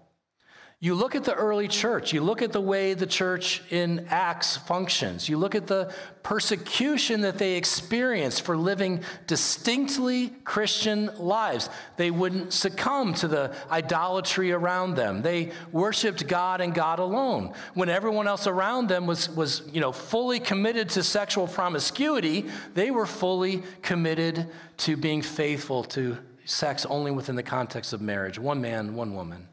You 0.81 0.95
look 0.95 1.17
at 1.17 1.25
the 1.25 1.35
early 1.35 1.67
church, 1.67 2.13
you 2.13 2.23
look 2.23 2.41
at 2.41 2.53
the 2.53 2.61
way 2.61 2.95
the 2.95 3.05
church 3.05 3.63
in 3.71 4.07
Acts 4.11 4.57
functions, 4.59 5.29
you 5.29 5.37
look 5.37 5.57
at 5.57 5.67
the 5.67 5.93
persecution 6.23 7.23
that 7.23 7.37
they 7.37 7.57
experienced 7.57 8.43
for 8.43 8.57
living 8.57 9.03
distinctly 9.27 10.29
Christian 10.45 11.11
lives. 11.19 11.69
They 11.97 12.13
wouldn't 12.13 12.53
succumb 12.53 13.15
to 13.15 13.27
the 13.27 13.57
idolatry 13.69 14.53
around 14.53 14.95
them. 14.95 15.21
They 15.21 15.51
worshiped 15.73 16.29
God 16.29 16.61
and 16.61 16.73
God 16.73 17.01
alone. 17.01 17.55
When 17.75 17.89
everyone 17.89 18.29
else 18.29 18.47
around 18.47 18.89
them 18.89 19.09
was, 19.09 19.29
was 19.31 19.63
you 19.73 19.81
know, 19.81 19.91
fully 19.91 20.39
committed 20.39 20.91
to 20.91 21.03
sexual 21.03 21.49
promiscuity, 21.49 22.47
they 22.75 22.93
were 22.93 23.07
fully 23.07 23.65
committed 23.83 24.47
to 24.77 24.97
being 24.97 25.23
faithful 25.23 25.83
to 25.85 26.19
sex 26.45 26.87
only 26.87 27.11
within 27.11 27.35
the 27.35 27.43
context 27.43 27.93
of 27.93 28.01
marriage 28.01 28.39
one 28.39 28.61
man, 28.61 28.95
one 28.95 29.17
woman 29.17 29.49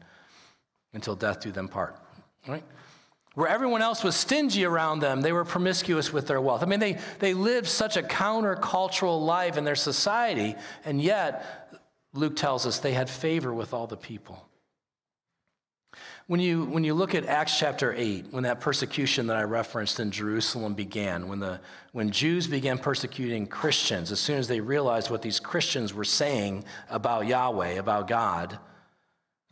until 0.96 1.14
death 1.14 1.40
do 1.40 1.52
them 1.52 1.68
part. 1.68 1.96
Right? 2.48 2.64
Where 3.34 3.48
everyone 3.48 3.82
else 3.82 4.02
was 4.02 4.16
stingy 4.16 4.64
around 4.64 5.00
them, 5.00 5.20
they 5.20 5.32
were 5.32 5.44
promiscuous 5.44 6.12
with 6.12 6.26
their 6.26 6.40
wealth. 6.40 6.62
I 6.62 6.66
mean, 6.66 6.80
they, 6.80 6.98
they 7.18 7.34
lived 7.34 7.68
such 7.68 7.96
a 7.96 8.02
countercultural 8.02 9.24
life 9.24 9.56
in 9.56 9.64
their 9.64 9.76
society, 9.76 10.56
and 10.84 11.00
yet, 11.00 11.70
Luke 12.14 12.34
tells 12.34 12.66
us 12.66 12.78
they 12.78 12.94
had 12.94 13.10
favor 13.10 13.52
with 13.52 13.74
all 13.74 13.86
the 13.86 13.96
people. 13.96 14.42
When 16.28 16.40
you, 16.40 16.64
when 16.64 16.82
you 16.82 16.94
look 16.94 17.14
at 17.14 17.26
Acts 17.26 17.56
chapter 17.56 17.94
8, 17.94 18.32
when 18.32 18.42
that 18.44 18.60
persecution 18.60 19.28
that 19.28 19.36
I 19.36 19.42
referenced 19.42 20.00
in 20.00 20.10
Jerusalem 20.10 20.74
began, 20.74 21.28
when, 21.28 21.38
the, 21.38 21.60
when 21.92 22.10
Jews 22.10 22.48
began 22.48 22.78
persecuting 22.78 23.46
Christians, 23.46 24.10
as 24.10 24.18
soon 24.18 24.38
as 24.38 24.48
they 24.48 24.60
realized 24.60 25.10
what 25.10 25.22
these 25.22 25.38
Christians 25.38 25.94
were 25.94 26.04
saying 26.04 26.64
about 26.90 27.26
Yahweh, 27.26 27.74
about 27.74 28.08
God, 28.08 28.58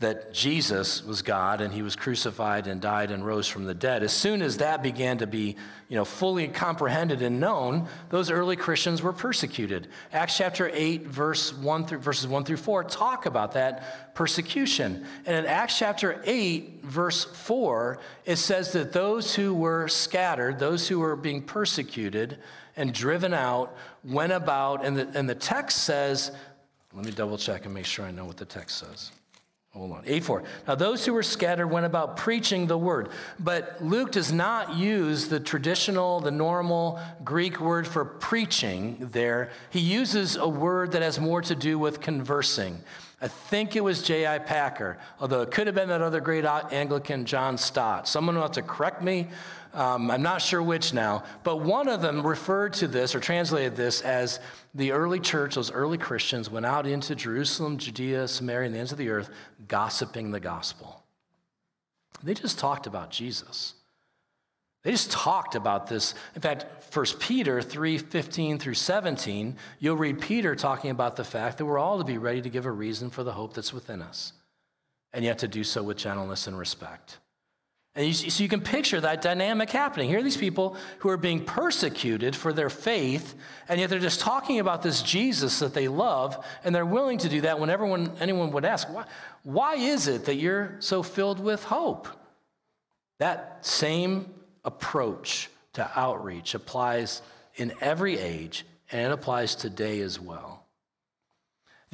that 0.00 0.34
Jesus 0.34 1.04
was 1.04 1.22
God 1.22 1.60
and 1.60 1.72
he 1.72 1.80
was 1.80 1.94
crucified 1.94 2.66
and 2.66 2.80
died 2.80 3.12
and 3.12 3.24
rose 3.24 3.46
from 3.46 3.64
the 3.64 3.74
dead. 3.74 4.02
As 4.02 4.12
soon 4.12 4.42
as 4.42 4.56
that 4.56 4.82
began 4.82 5.18
to 5.18 5.26
be, 5.26 5.56
you 5.88 5.96
know, 5.96 6.04
fully 6.04 6.48
comprehended 6.48 7.22
and 7.22 7.38
known, 7.38 7.86
those 8.10 8.28
early 8.28 8.56
Christians 8.56 9.02
were 9.02 9.12
persecuted. 9.12 9.86
Acts 10.12 10.36
chapter 10.36 10.68
8 10.72 11.06
verse 11.06 11.54
1 11.54 11.86
through 11.86 11.98
verses 11.98 12.26
1 12.26 12.44
through 12.44 12.56
4 12.56 12.82
talk 12.84 13.26
about 13.26 13.52
that 13.52 14.14
persecution. 14.16 15.06
And 15.26 15.36
in 15.36 15.46
Acts 15.46 15.78
chapter 15.78 16.20
8 16.24 16.80
verse 16.82 17.24
4, 17.24 18.00
it 18.24 18.36
says 18.36 18.72
that 18.72 18.92
those 18.92 19.36
who 19.36 19.54
were 19.54 19.86
scattered, 19.86 20.58
those 20.58 20.88
who 20.88 20.98
were 20.98 21.14
being 21.14 21.40
persecuted 21.40 22.38
and 22.76 22.92
driven 22.92 23.32
out 23.32 23.76
went 24.02 24.32
about 24.32 24.84
and 24.84 24.96
the, 24.96 25.08
and 25.16 25.30
the 25.30 25.36
text 25.36 25.84
says, 25.84 26.32
let 26.92 27.04
me 27.04 27.12
double 27.12 27.38
check 27.38 27.64
and 27.64 27.72
make 27.72 27.86
sure 27.86 28.04
I 28.04 28.10
know 28.10 28.24
what 28.24 28.36
the 28.36 28.44
text 28.44 28.78
says. 28.78 29.12
Hold 29.74 29.90
on. 29.90 30.04
8 30.06 30.22
4. 30.22 30.44
Now, 30.68 30.76
those 30.76 31.04
who 31.04 31.12
were 31.12 31.24
scattered 31.24 31.66
went 31.66 31.84
about 31.84 32.16
preaching 32.16 32.68
the 32.68 32.78
word. 32.78 33.08
But 33.40 33.82
Luke 33.82 34.12
does 34.12 34.32
not 34.32 34.76
use 34.76 35.26
the 35.26 35.40
traditional, 35.40 36.20
the 36.20 36.30
normal 36.30 37.00
Greek 37.24 37.60
word 37.60 37.88
for 37.88 38.04
preaching 38.04 39.08
there. 39.12 39.50
He 39.70 39.80
uses 39.80 40.36
a 40.36 40.46
word 40.48 40.92
that 40.92 41.02
has 41.02 41.18
more 41.18 41.42
to 41.42 41.56
do 41.56 41.76
with 41.76 42.00
conversing. 42.00 42.78
I 43.20 43.26
think 43.26 43.74
it 43.74 43.82
was 43.82 44.02
J.I. 44.02 44.38
Packer, 44.38 44.96
although 45.18 45.42
it 45.42 45.50
could 45.50 45.66
have 45.66 45.74
been 45.74 45.88
that 45.88 46.02
other 46.02 46.20
great 46.20 46.44
Anglican, 46.44 47.24
John 47.24 47.58
Stott. 47.58 48.06
Someone 48.06 48.36
have 48.36 48.52
to 48.52 48.62
correct 48.62 49.02
me. 49.02 49.28
Um, 49.74 50.08
I'm 50.08 50.22
not 50.22 50.40
sure 50.40 50.62
which 50.62 50.94
now, 50.94 51.24
but 51.42 51.56
one 51.56 51.88
of 51.88 52.00
them 52.00 52.24
referred 52.24 52.74
to 52.74 52.86
this 52.86 53.12
or 53.12 53.20
translated 53.20 53.74
this 53.74 54.02
as 54.02 54.38
the 54.72 54.92
early 54.92 55.18
church, 55.18 55.56
those 55.56 55.72
early 55.72 55.98
Christians, 55.98 56.48
went 56.48 56.64
out 56.64 56.86
into 56.86 57.16
Jerusalem, 57.16 57.76
Judea, 57.76 58.28
Samaria, 58.28 58.66
and 58.66 58.74
the 58.74 58.78
ends 58.78 58.92
of 58.92 58.98
the 58.98 59.10
earth, 59.10 59.30
gossiping 59.66 60.30
the 60.30 60.38
gospel. 60.38 61.02
They 62.22 62.34
just 62.34 62.58
talked 62.58 62.86
about 62.86 63.10
Jesus. 63.10 63.74
They 64.84 64.92
just 64.92 65.10
talked 65.10 65.56
about 65.56 65.88
this. 65.88 66.14
In 66.36 66.40
fact, 66.40 66.66
1 66.94 67.06
Peter 67.18 67.60
3 67.60 67.98
15 67.98 68.58
through 68.58 68.74
17, 68.74 69.56
you'll 69.80 69.96
read 69.96 70.20
Peter 70.20 70.54
talking 70.54 70.90
about 70.90 71.16
the 71.16 71.24
fact 71.24 71.58
that 71.58 71.64
we're 71.64 71.78
all 71.78 71.98
to 71.98 72.04
be 72.04 72.18
ready 72.18 72.40
to 72.42 72.50
give 72.50 72.64
a 72.64 72.70
reason 72.70 73.10
for 73.10 73.24
the 73.24 73.32
hope 73.32 73.54
that's 73.54 73.72
within 73.72 74.02
us, 74.02 74.34
and 75.12 75.24
yet 75.24 75.38
to 75.38 75.48
do 75.48 75.64
so 75.64 75.82
with 75.82 75.96
gentleness 75.96 76.46
and 76.46 76.56
respect. 76.56 77.18
And 77.96 78.06
you, 78.06 78.12
so 78.12 78.42
you 78.42 78.48
can 78.48 78.60
picture 78.60 79.00
that 79.00 79.22
dynamic 79.22 79.70
happening. 79.70 80.08
Here 80.08 80.18
are 80.18 80.22
these 80.22 80.36
people 80.36 80.76
who 80.98 81.10
are 81.10 81.16
being 81.16 81.44
persecuted 81.44 82.34
for 82.34 82.52
their 82.52 82.70
faith, 82.70 83.34
and 83.68 83.78
yet 83.78 83.88
they're 83.88 84.00
just 84.00 84.18
talking 84.18 84.58
about 84.58 84.82
this 84.82 85.00
Jesus 85.00 85.60
that 85.60 85.74
they 85.74 85.86
love, 85.86 86.44
and 86.64 86.74
they're 86.74 86.84
willing 86.84 87.18
to 87.18 87.28
do 87.28 87.42
that 87.42 87.60
when 87.60 87.70
everyone, 87.70 88.12
anyone 88.18 88.50
would 88.50 88.64
ask, 88.64 88.92
why, 88.92 89.04
why 89.44 89.74
is 89.76 90.08
it 90.08 90.24
that 90.24 90.34
you're 90.36 90.74
so 90.80 91.04
filled 91.04 91.38
with 91.38 91.62
hope? 91.62 92.08
That 93.20 93.64
same 93.64 94.34
approach 94.64 95.48
to 95.74 95.88
outreach 95.94 96.54
applies 96.54 97.22
in 97.54 97.72
every 97.80 98.18
age, 98.18 98.66
and 98.90 99.02
it 99.02 99.12
applies 99.12 99.54
today 99.54 100.00
as 100.00 100.18
well. 100.18 100.63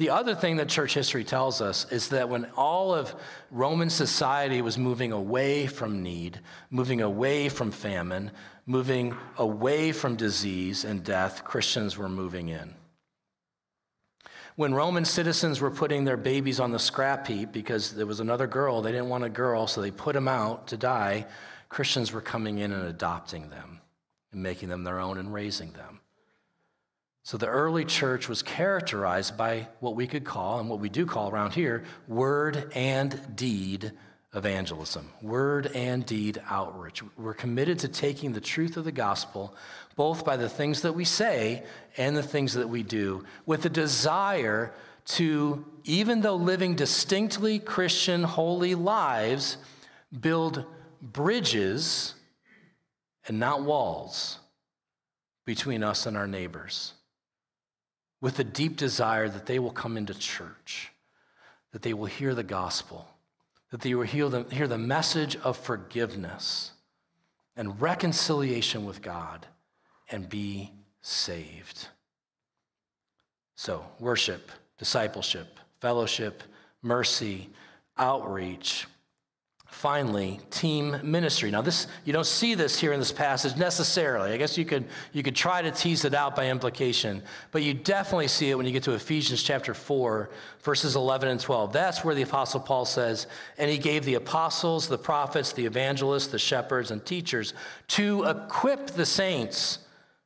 The 0.01 0.09
other 0.09 0.33
thing 0.33 0.55
that 0.55 0.67
church 0.67 0.95
history 0.95 1.23
tells 1.23 1.61
us 1.61 1.85
is 1.91 2.09
that 2.09 2.27
when 2.27 2.45
all 2.57 2.91
of 2.91 3.13
Roman 3.51 3.91
society 3.91 4.63
was 4.63 4.75
moving 4.75 5.11
away 5.11 5.67
from 5.67 6.01
need, 6.01 6.39
moving 6.71 7.01
away 7.01 7.49
from 7.49 7.69
famine, 7.69 8.31
moving 8.65 9.15
away 9.37 9.91
from 9.91 10.15
disease 10.15 10.85
and 10.85 11.03
death, 11.03 11.43
Christians 11.43 11.99
were 11.99 12.09
moving 12.09 12.49
in. 12.49 12.73
When 14.55 14.73
Roman 14.73 15.05
citizens 15.05 15.61
were 15.61 15.69
putting 15.69 16.03
their 16.03 16.17
babies 16.17 16.59
on 16.59 16.71
the 16.71 16.79
scrap 16.79 17.27
heap 17.27 17.51
because 17.51 17.91
there 17.91 18.07
was 18.07 18.19
another 18.19 18.47
girl, 18.47 18.81
they 18.81 18.91
didn't 18.91 19.09
want 19.09 19.23
a 19.23 19.29
girl, 19.29 19.67
so 19.67 19.81
they 19.81 19.91
put 19.91 20.13
them 20.13 20.27
out 20.27 20.65
to 20.69 20.77
die, 20.77 21.27
Christians 21.69 22.11
were 22.11 22.21
coming 22.21 22.57
in 22.57 22.71
and 22.71 22.87
adopting 22.87 23.51
them 23.51 23.81
and 24.31 24.41
making 24.41 24.69
them 24.69 24.83
their 24.83 24.99
own 24.99 25.19
and 25.19 25.31
raising 25.31 25.73
them. 25.73 26.00
So 27.31 27.37
the 27.37 27.47
early 27.47 27.85
church 27.85 28.27
was 28.27 28.43
characterized 28.43 29.37
by 29.37 29.69
what 29.79 29.95
we 29.95 30.05
could 30.05 30.25
call, 30.25 30.59
and 30.59 30.67
what 30.67 30.81
we 30.81 30.89
do 30.89 31.05
call 31.05 31.29
around 31.29 31.53
here, 31.53 31.85
word 32.09 32.69
and 32.75 33.37
deed 33.37 33.93
evangelism, 34.35 35.09
word 35.21 35.67
and 35.67 36.05
deed 36.05 36.41
outreach. 36.49 37.01
We're 37.17 37.33
committed 37.33 37.79
to 37.79 37.87
taking 37.87 38.33
the 38.33 38.41
truth 38.41 38.75
of 38.75 38.83
the 38.83 38.91
gospel, 38.91 39.55
both 39.95 40.25
by 40.25 40.35
the 40.35 40.49
things 40.49 40.81
that 40.81 40.91
we 40.91 41.05
say 41.05 41.63
and 41.95 42.17
the 42.17 42.21
things 42.21 42.55
that 42.55 42.67
we 42.67 42.83
do, 42.83 43.23
with 43.45 43.63
a 43.63 43.69
desire 43.69 44.73
to, 45.05 45.63
even 45.85 46.19
though 46.19 46.35
living 46.35 46.75
distinctly 46.75 47.59
Christian, 47.59 48.23
holy 48.23 48.75
lives, 48.75 49.55
build 50.19 50.65
bridges 51.01 52.13
and 53.25 53.39
not 53.39 53.63
walls 53.63 54.37
between 55.45 55.81
us 55.81 56.05
and 56.05 56.17
our 56.17 56.27
neighbors 56.27 56.91
with 58.21 58.37
a 58.39 58.43
deep 58.43 58.77
desire 58.77 59.27
that 59.27 59.47
they 59.47 59.59
will 59.59 59.71
come 59.71 59.97
into 59.97 60.13
church, 60.13 60.91
that 61.71 61.81
they 61.81 61.93
will 61.93 62.05
hear 62.05 62.35
the 62.35 62.43
gospel, 62.43 63.07
that 63.71 63.81
they 63.81 63.93
will 63.95 64.03
hear 64.03 64.29
the, 64.29 64.43
hear 64.51 64.67
the 64.67 64.77
message 64.77 65.35
of 65.37 65.57
forgiveness 65.57 66.71
and 67.55 67.81
reconciliation 67.81 68.85
with 68.85 69.01
God 69.01 69.47
and 70.09 70.29
be 70.29 70.71
saved. 71.01 71.87
So, 73.55 73.85
worship, 73.99 74.51
discipleship, 74.77 75.59
fellowship, 75.79 76.43
mercy, 76.81 77.49
outreach, 77.97 78.87
Finally, 79.71 80.39
team 80.51 80.99
ministry. 81.01 81.49
Now, 81.49 81.61
this 81.61 81.87
you 82.03 82.11
don't 82.11 82.27
see 82.27 82.53
this 82.55 82.77
here 82.77 82.91
in 82.91 82.99
this 82.99 83.11
passage 83.11 83.55
necessarily. 83.55 84.31
I 84.31 84.37
guess 84.37 84.57
you 84.57 84.65
could 84.65 84.85
you 85.13 85.23
could 85.23 85.35
try 85.35 85.61
to 85.61 85.71
tease 85.71 86.03
it 86.05 86.13
out 86.13 86.35
by 86.35 86.49
implication, 86.49 87.23
but 87.51 87.63
you 87.63 87.73
definitely 87.73 88.27
see 88.27 88.51
it 88.51 88.55
when 88.55 88.67
you 88.67 88.73
get 88.73 88.83
to 88.83 88.91
Ephesians 88.91 89.41
chapter 89.41 89.73
4, 89.73 90.29
verses 90.61 90.95
11 90.95 91.29
and 91.29 91.39
12. 91.39 91.71
That's 91.73 92.03
where 92.03 92.13
the 92.13 92.21
apostle 92.21 92.59
Paul 92.59 92.85
says, 92.85 93.27
"And 93.57 93.71
he 93.71 93.77
gave 93.77 94.03
the 94.03 94.15
apostles, 94.15 94.87
the 94.87 94.99
prophets, 94.99 95.53
the 95.53 95.65
evangelists, 95.65 96.27
the 96.27 96.37
shepherds 96.37 96.91
and 96.91 97.03
teachers 97.03 97.53
to 97.87 98.25
equip 98.25 98.87
the 98.87 99.05
saints 99.05 99.79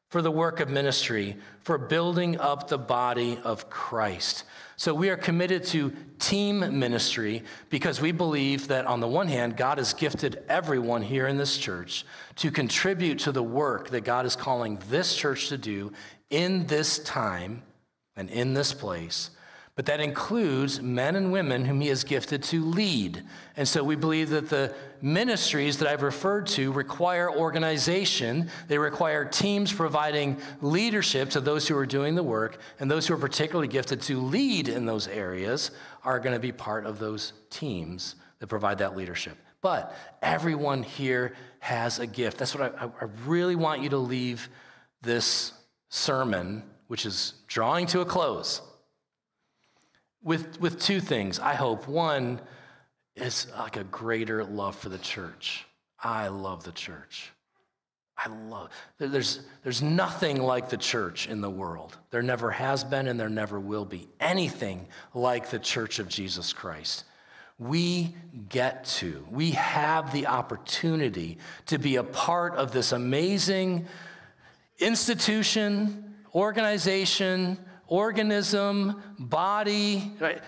for 0.09 0.21
the 0.21 0.31
work 0.31 0.59
of 0.59 0.69
ministry, 0.69 1.37
for 1.61 1.77
building 1.77 2.39
up 2.39 2.67
the 2.67 2.77
body 2.77 3.39
of 3.43 3.69
Christ." 3.69 4.43
So 4.77 4.93
we 4.93 5.09
are 5.09 5.17
committed 5.17 5.63
to 5.65 5.93
team 6.19 6.79
ministry 6.79 7.43
because 7.69 8.01
we 8.01 8.11
believe 8.11 8.67
that 8.67 8.85
on 8.85 8.99
the 8.99 9.07
one 9.07 9.27
hand, 9.27 9.55
God 9.55 9.77
has 9.77 9.93
gifted 9.93 10.43
everyone 10.49 11.01
here 11.01 11.27
in 11.27 11.37
this 11.37 11.57
church 11.57 12.05
to 12.37 12.51
contribute 12.51 13.19
to 13.19 13.31
the 13.31 13.43
work 13.43 13.89
that 13.89 14.01
God 14.01 14.25
is 14.25 14.35
calling 14.35 14.81
this 14.89 15.15
church 15.15 15.47
to 15.49 15.57
do 15.57 15.93
in 16.29 16.65
this 16.67 16.99
time 16.99 17.63
and 18.17 18.29
in 18.29 18.53
this 18.53 18.73
place 18.73 19.29
but 19.75 19.85
that 19.87 19.99
includes 19.99 20.81
men 20.81 21.17
and 21.17 21.33
women 21.33 21.65
whom 21.65 21.81
he 21.81 21.89
has 21.89 22.05
gifted 22.05 22.41
to 22.41 22.63
lead. 22.63 23.23
And 23.57 23.67
so 23.67 23.83
we 23.83 23.97
believe 23.97 24.29
that 24.29 24.49
the 24.49 24.73
ministries 25.01 25.79
that 25.79 25.89
I've 25.89 26.01
referred 26.01 26.47
to 26.47 26.71
require 26.71 27.29
organization, 27.29 28.49
they 28.69 28.77
require 28.77 29.25
teams 29.25 29.73
providing 29.73 30.37
leadership 30.61 31.29
to 31.31 31.41
those 31.41 31.67
who 31.67 31.75
are 31.75 31.85
doing 31.85 32.15
the 32.15 32.23
work, 32.23 32.57
and 32.79 32.89
those 32.89 33.05
who 33.05 33.13
are 33.15 33.17
particularly 33.17 33.67
gifted 33.67 34.01
to 34.03 34.21
lead 34.21 34.69
in 34.69 34.85
those 34.85 35.09
areas 35.09 35.71
are 36.05 36.19
going 36.19 36.33
to 36.33 36.39
be 36.39 36.53
part 36.53 36.85
of 36.85 36.97
those 36.97 37.33
teams 37.49 38.15
that 38.39 38.47
provide 38.47 38.77
that 38.77 38.95
leadership. 38.95 39.37
But 39.61 39.93
everyone 40.21 40.83
here 40.83 41.35
has 41.59 41.99
a 41.99 42.07
gift. 42.07 42.37
That's 42.37 42.55
what 42.55 42.79
I, 42.79 42.85
I 42.85 43.07
really 43.25 43.55
want 43.57 43.81
you 43.81 43.89
to 43.89 43.97
leave 43.97 44.47
this 45.01 45.51
sermon, 45.89 46.63
which 46.87 47.05
is 47.05 47.33
drawing 47.47 47.87
to 47.87 47.99
a 48.01 48.05
close, 48.05 48.61
with, 50.25 50.59
with 50.59 50.81
two 50.81 50.99
things, 50.99 51.39
I 51.39 51.53
hope. 51.53 51.87
One 51.87 52.41
is 53.15 53.47
like 53.57 53.77
a 53.77 53.85
greater 53.85 54.43
love 54.43 54.75
for 54.75 54.89
the 54.89 54.97
church. 54.97 55.65
I 56.03 56.27
love 56.27 56.65
the 56.65 56.73
church. 56.73 57.31
I 58.17 58.29
love 58.29 58.69
there's 58.97 59.41
there's 59.63 59.81
nothing 59.81 60.41
like 60.41 60.69
the 60.69 60.77
church 60.77 61.27
in 61.27 61.41
the 61.41 61.49
world. 61.49 61.97
There 62.11 62.23
never 62.23 62.49
has 62.49 62.81
been 62.83 63.07
and 63.09 63.19
there 63.19 63.29
never 63.29 63.59
will 63.59 63.83
be 63.83 64.07
anything 64.21 64.87
like 65.13 65.49
the 65.49 65.59
church 65.59 65.99
of 65.99 66.07
Jesus 66.07 66.53
Christ. 66.53 67.03
We 67.59 68.15
get 68.49 68.85
to, 68.85 69.25
we 69.29 69.51
have 69.51 70.13
the 70.13 70.27
opportunity 70.27 71.37
to 71.67 71.77
be 71.77 71.97
a 71.97 72.03
part 72.03 72.55
of 72.55 72.71
this 72.71 72.93
amazing 72.93 73.85
institution, 74.79 76.15
organization, 76.33 77.57
organism, 77.87 79.01
body, 79.19 80.11
right? 80.19 80.41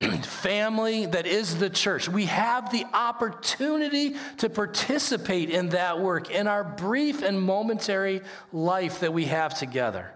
family 0.24 1.06
that 1.06 1.26
is 1.26 1.58
the 1.58 1.70
church. 1.70 2.08
We 2.08 2.26
have 2.26 2.70
the 2.70 2.84
opportunity 2.92 4.16
to 4.38 4.50
participate 4.50 5.50
in 5.50 5.70
that 5.70 6.00
work 6.00 6.30
in 6.30 6.46
our 6.46 6.64
brief 6.64 7.22
and 7.22 7.40
momentary 7.40 8.20
life 8.52 9.00
that 9.00 9.12
we 9.12 9.24
have 9.26 9.58
together. 9.58 10.12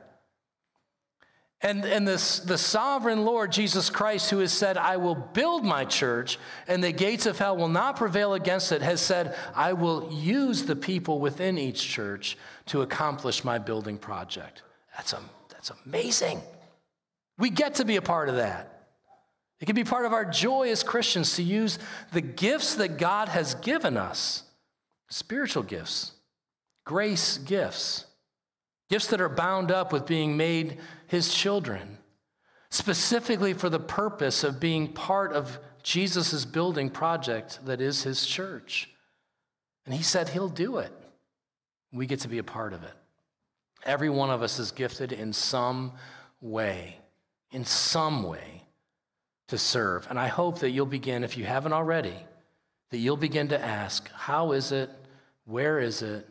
And, 1.62 1.84
and 1.84 2.08
this, 2.08 2.40
the 2.40 2.56
sovereign 2.56 3.26
Lord 3.26 3.52
Jesus 3.52 3.90
Christ, 3.90 4.30
who 4.30 4.38
has 4.38 4.52
said, 4.52 4.78
I 4.78 4.96
will 4.96 5.14
build 5.14 5.62
my 5.62 5.84
church, 5.84 6.38
and 6.66 6.82
the 6.82 6.92
gates 6.92 7.26
of 7.26 7.38
hell 7.38 7.54
will 7.54 7.68
not 7.68 7.96
prevail 7.96 8.32
against 8.32 8.72
it, 8.72 8.80
has 8.80 9.02
said, 9.02 9.36
I 9.54 9.74
will 9.74 10.10
use 10.10 10.64
the 10.64 10.76
people 10.76 11.18
within 11.18 11.58
each 11.58 11.86
church 11.86 12.38
to 12.66 12.80
accomplish 12.80 13.44
my 13.44 13.58
building 13.58 13.98
project. 13.98 14.62
That's, 14.96 15.12
a, 15.12 15.20
that's 15.50 15.70
amazing. 15.84 16.40
We 17.40 17.50
get 17.50 17.76
to 17.76 17.84
be 17.84 17.96
a 17.96 18.02
part 18.02 18.28
of 18.28 18.36
that. 18.36 18.66
It 19.60 19.66
can 19.66 19.74
be 19.74 19.84
part 19.84 20.06
of 20.06 20.12
our 20.12 20.24
joy 20.24 20.70
as 20.70 20.82
Christians 20.82 21.34
to 21.36 21.42
use 21.42 21.78
the 22.12 22.20
gifts 22.20 22.76
that 22.76 22.98
God 22.98 23.28
has 23.28 23.54
given 23.56 23.96
us 23.96 24.44
spiritual 25.08 25.62
gifts, 25.62 26.12
grace 26.84 27.38
gifts, 27.38 28.06
gifts 28.88 29.08
that 29.08 29.20
are 29.20 29.28
bound 29.28 29.70
up 29.72 29.92
with 29.92 30.06
being 30.06 30.36
made 30.36 30.78
His 31.06 31.34
children, 31.34 31.98
specifically 32.70 33.54
for 33.54 33.68
the 33.68 33.80
purpose 33.80 34.44
of 34.44 34.60
being 34.60 34.92
part 34.92 35.32
of 35.32 35.58
Jesus' 35.82 36.44
building 36.44 36.90
project 36.90 37.58
that 37.64 37.80
is 37.80 38.02
His 38.02 38.26
church. 38.26 38.90
And 39.86 39.94
He 39.94 40.02
said 40.02 40.28
He'll 40.28 40.48
do 40.48 40.78
it. 40.78 40.92
We 41.92 42.06
get 42.06 42.20
to 42.20 42.28
be 42.28 42.38
a 42.38 42.44
part 42.44 42.72
of 42.72 42.82
it. 42.82 42.92
Every 43.84 44.10
one 44.10 44.30
of 44.30 44.42
us 44.42 44.58
is 44.58 44.72
gifted 44.72 45.12
in 45.12 45.32
some 45.32 45.92
way, 46.40 46.98
in 47.52 47.64
some 47.64 48.22
way 48.22 48.64
to 49.48 49.58
serve. 49.58 50.06
And 50.08 50.18
I 50.18 50.28
hope 50.28 50.60
that 50.60 50.70
you'll 50.70 50.86
begin, 50.86 51.24
if 51.24 51.36
you 51.36 51.44
haven't 51.44 51.72
already, 51.72 52.14
that 52.90 52.98
you'll 52.98 53.16
begin 53.16 53.48
to 53.48 53.60
ask, 53.60 54.10
how 54.12 54.52
is 54.52 54.72
it, 54.72 54.90
where 55.44 55.78
is 55.78 56.02
it, 56.02 56.26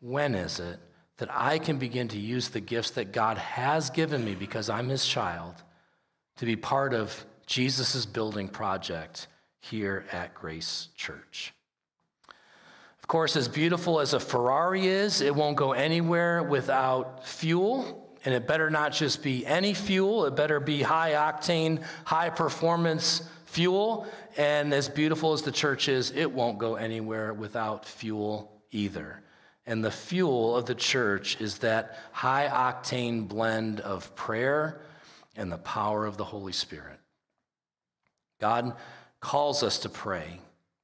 when 0.00 0.34
is 0.34 0.60
it 0.60 0.78
that 1.18 1.28
I 1.30 1.58
can 1.58 1.78
begin 1.78 2.08
to 2.08 2.18
use 2.18 2.48
the 2.48 2.60
gifts 2.60 2.90
that 2.92 3.12
God 3.12 3.38
has 3.38 3.90
given 3.90 4.24
me 4.24 4.34
because 4.34 4.68
I'm 4.68 4.88
his 4.88 5.06
child 5.06 5.54
to 6.36 6.46
be 6.46 6.56
part 6.56 6.92
of 6.92 7.24
Jesus' 7.46 8.04
building 8.04 8.48
project 8.48 9.28
here 9.60 10.04
at 10.10 10.34
Grace 10.34 10.88
Church. 10.96 11.54
Of 12.98 13.06
course, 13.06 13.36
as 13.36 13.48
beautiful 13.48 14.00
as 14.00 14.14
a 14.14 14.20
Ferrari 14.20 14.86
is, 14.86 15.20
it 15.20 15.34
won't 15.34 15.56
go 15.56 15.72
anywhere 15.72 16.42
without 16.42 17.26
fuel 17.26 18.03
and 18.24 18.34
it 18.34 18.46
better 18.46 18.70
not 18.70 18.92
just 18.92 19.22
be 19.22 19.44
any 19.46 19.74
fuel, 19.74 20.24
it 20.24 20.34
better 20.34 20.60
be 20.60 20.82
high 20.82 21.12
octane, 21.12 21.82
high 22.04 22.30
performance 22.30 23.22
fuel. 23.46 24.06
And 24.36 24.72
as 24.72 24.88
beautiful 24.88 25.32
as 25.32 25.42
the 25.42 25.52
church 25.52 25.88
is, 25.88 26.10
it 26.10 26.32
won't 26.32 26.58
go 26.58 26.76
anywhere 26.76 27.34
without 27.34 27.86
fuel 27.86 28.62
either. 28.70 29.22
And 29.66 29.84
the 29.84 29.90
fuel 29.90 30.56
of 30.56 30.66
the 30.66 30.74
church 30.74 31.40
is 31.40 31.58
that 31.58 31.98
high 32.12 32.48
octane 32.48 33.28
blend 33.28 33.80
of 33.80 34.14
prayer 34.14 34.80
and 35.36 35.52
the 35.52 35.58
power 35.58 36.06
of 36.06 36.16
the 36.16 36.24
Holy 36.24 36.52
Spirit. 36.52 36.98
God 38.40 38.74
calls 39.20 39.62
us 39.62 39.78
to 39.80 39.88
pray 39.88 40.40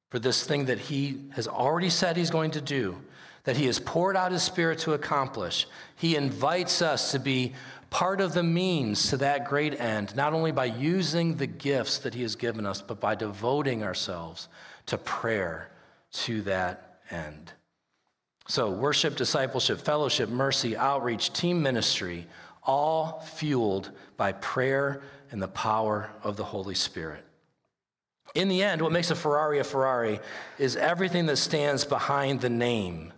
for 0.09 0.19
this 0.19 0.43
thing 0.43 0.65
that 0.65 0.79
He 0.79 1.21
has 1.31 1.47
already 1.47 1.89
said 1.89 2.17
He's 2.17 2.31
going 2.31 2.51
to 2.51 2.61
do 2.61 2.97
that 3.43 3.57
He 3.57 3.65
has 3.65 3.79
poured 3.79 4.15
out 4.15 4.31
His 4.31 4.43
Spirit 4.43 4.79
to 4.79 4.93
accomplish. 4.93 5.67
He 5.95 6.15
invites 6.15 6.81
us 6.81 7.11
to 7.11 7.19
be 7.19 7.53
part 7.89 8.21
of 8.21 8.33
the 8.33 8.43
means 8.43 9.09
to 9.09 9.17
that 9.17 9.45
great 9.45 9.79
end, 9.79 10.15
not 10.15 10.33
only 10.33 10.51
by 10.51 10.65
using 10.65 11.35
the 11.35 11.47
gifts 11.47 11.99
that 11.99 12.13
He 12.13 12.21
has 12.21 12.35
given 12.35 12.65
us, 12.65 12.81
but 12.81 12.99
by 12.99 13.15
devoting 13.15 13.83
ourselves 13.83 14.47
to 14.87 14.97
prayer 14.97 15.69
to 16.11 16.41
that 16.43 16.99
end. 17.09 17.51
So, 18.47 18.69
worship, 18.69 19.15
discipleship, 19.15 19.79
fellowship, 19.79 20.29
mercy, 20.29 20.75
outreach, 20.75 21.31
team 21.31 21.61
ministry, 21.61 22.27
all 22.63 23.21
fueled 23.21 23.91
by 24.17 24.33
prayer 24.33 25.01
and 25.31 25.41
the 25.41 25.47
power 25.47 26.09
of 26.23 26.37
the 26.37 26.43
Holy 26.43 26.75
Spirit. 26.75 27.23
In 28.35 28.47
the 28.47 28.63
end, 28.63 28.81
what 28.81 28.91
makes 28.91 29.11
a 29.11 29.15
Ferrari 29.15 29.59
a 29.59 29.63
Ferrari 29.63 30.19
is 30.57 30.75
everything 30.75 31.25
that 31.25 31.37
stands 31.37 31.83
behind 31.85 32.41
the 32.41 32.49
name 32.49 33.11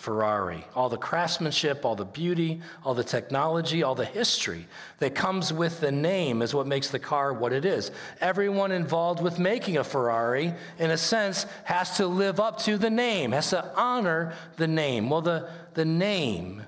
Ferrari. 0.00 0.64
All 0.74 0.88
the 0.88 0.96
craftsmanship, 0.96 1.84
all 1.84 1.94
the 1.94 2.06
beauty, 2.06 2.62
all 2.86 2.94
the 2.94 3.04
technology, 3.04 3.82
all 3.82 3.94
the 3.94 4.06
history 4.06 4.66
that 4.98 5.14
comes 5.14 5.52
with 5.52 5.80
the 5.80 5.92
name 5.92 6.40
is 6.40 6.54
what 6.54 6.66
makes 6.66 6.88
the 6.88 6.98
car 6.98 7.34
what 7.34 7.52
it 7.52 7.66
is. 7.66 7.90
Everyone 8.18 8.72
involved 8.72 9.22
with 9.22 9.38
making 9.38 9.76
a 9.76 9.84
Ferrari, 9.84 10.54
in 10.78 10.90
a 10.90 10.96
sense, 10.96 11.44
has 11.64 11.98
to 11.98 12.06
live 12.06 12.40
up 12.40 12.60
to 12.60 12.78
the 12.78 12.88
name, 12.88 13.32
has 13.32 13.50
to 13.50 13.62
honor 13.76 14.32
the 14.56 14.66
name. 14.66 15.10
Well, 15.10 15.20
the, 15.20 15.50
the 15.74 15.84
name 15.84 16.62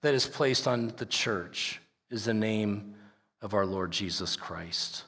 that 0.00 0.14
is 0.14 0.26
placed 0.26 0.66
on 0.66 0.94
the 0.96 1.04
church 1.04 1.82
is 2.08 2.24
the 2.24 2.32
name 2.32 2.94
of 3.42 3.52
our 3.52 3.66
Lord 3.66 3.90
Jesus 3.90 4.36
Christ. 4.36 5.04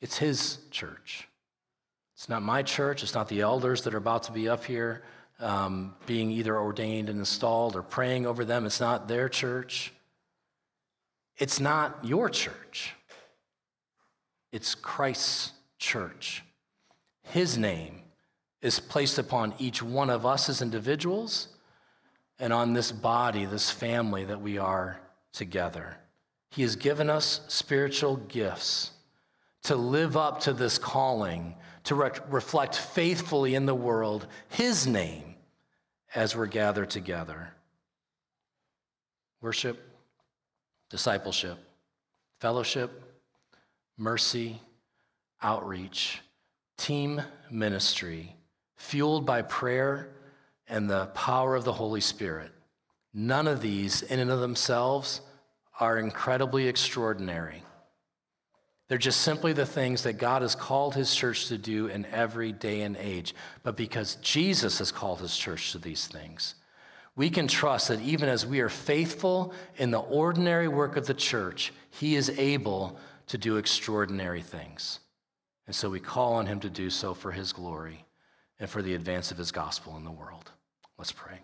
It's 0.00 0.16
His 0.16 0.56
church. 0.70 1.28
It's 2.14 2.30
not 2.30 2.42
my 2.42 2.62
church, 2.62 3.02
it's 3.02 3.14
not 3.14 3.28
the 3.28 3.42
elders 3.42 3.82
that 3.82 3.92
are 3.92 3.98
about 3.98 4.22
to 4.24 4.32
be 4.32 4.48
up 4.48 4.64
here 4.64 5.02
um, 5.40 5.94
being 6.06 6.30
either 6.30 6.56
ordained 6.58 7.08
and 7.08 7.18
installed 7.18 7.76
or 7.76 7.82
praying 7.82 8.26
over 8.26 8.44
them. 8.44 8.66
It's 8.66 8.80
not 8.80 9.08
their 9.08 9.28
church. 9.28 9.92
It's 11.38 11.58
not 11.58 11.98
your 12.04 12.28
church. 12.28 12.94
It's 14.52 14.74
Christ's 14.74 15.52
church. 15.78 16.44
His 17.22 17.56
name 17.56 18.02
is 18.60 18.78
placed 18.78 19.18
upon 19.18 19.54
each 19.58 19.82
one 19.82 20.10
of 20.10 20.26
us 20.26 20.48
as 20.48 20.60
individuals 20.60 21.48
and 22.38 22.52
on 22.52 22.72
this 22.72 22.92
body, 22.92 23.44
this 23.44 23.70
family 23.70 24.24
that 24.24 24.40
we 24.40 24.58
are 24.58 25.00
together. 25.32 25.96
He 26.50 26.62
has 26.62 26.76
given 26.76 27.08
us 27.08 27.40
spiritual 27.48 28.16
gifts 28.16 28.90
to 29.62 29.76
live 29.76 30.16
up 30.16 30.40
to 30.40 30.52
this 30.52 30.78
calling, 30.78 31.54
to 31.84 31.94
re- 31.94 32.10
reflect 32.28 32.76
faithfully 32.76 33.54
in 33.54 33.66
the 33.66 33.74
world 33.74 34.26
His 34.48 34.86
name 34.86 35.29
as 36.14 36.34
we're 36.36 36.46
gathered 36.46 36.90
together. 36.90 37.52
Worship, 39.40 39.78
discipleship, 40.90 41.58
fellowship, 42.40 42.90
mercy, 43.96 44.60
outreach, 45.42 46.20
team 46.76 47.22
ministry, 47.50 48.34
fueled 48.76 49.24
by 49.24 49.42
prayer 49.42 50.10
and 50.68 50.88
the 50.88 51.06
power 51.06 51.54
of 51.54 51.64
the 51.64 51.72
Holy 51.72 52.00
Spirit. 52.00 52.50
None 53.12 53.48
of 53.48 53.60
these, 53.60 54.02
in 54.02 54.20
and 54.20 54.30
of 54.30 54.40
themselves, 54.40 55.20
are 55.80 55.98
incredibly 55.98 56.68
extraordinary. 56.68 57.62
They're 58.90 58.98
just 58.98 59.20
simply 59.20 59.52
the 59.52 59.66
things 59.66 60.02
that 60.02 60.14
God 60.14 60.42
has 60.42 60.56
called 60.56 60.96
his 60.96 61.14
church 61.14 61.46
to 61.46 61.56
do 61.56 61.86
in 61.86 62.06
every 62.06 62.50
day 62.50 62.80
and 62.80 62.96
age. 62.96 63.36
But 63.62 63.76
because 63.76 64.16
Jesus 64.16 64.80
has 64.80 64.90
called 64.90 65.20
his 65.20 65.36
church 65.36 65.70
to 65.70 65.78
these 65.78 66.08
things, 66.08 66.56
we 67.14 67.30
can 67.30 67.46
trust 67.46 67.86
that 67.86 68.00
even 68.00 68.28
as 68.28 68.44
we 68.44 68.58
are 68.58 68.68
faithful 68.68 69.54
in 69.76 69.92
the 69.92 70.00
ordinary 70.00 70.66
work 70.66 70.96
of 70.96 71.06
the 71.06 71.14
church, 71.14 71.72
he 71.90 72.16
is 72.16 72.30
able 72.30 72.98
to 73.28 73.38
do 73.38 73.58
extraordinary 73.58 74.42
things. 74.42 74.98
And 75.68 75.76
so 75.76 75.88
we 75.88 76.00
call 76.00 76.32
on 76.32 76.46
him 76.46 76.58
to 76.58 76.68
do 76.68 76.90
so 76.90 77.14
for 77.14 77.30
his 77.30 77.52
glory 77.52 78.04
and 78.58 78.68
for 78.68 78.82
the 78.82 78.96
advance 78.96 79.30
of 79.30 79.38
his 79.38 79.52
gospel 79.52 79.96
in 79.98 80.02
the 80.02 80.10
world. 80.10 80.50
Let's 80.98 81.12
pray. 81.12 81.38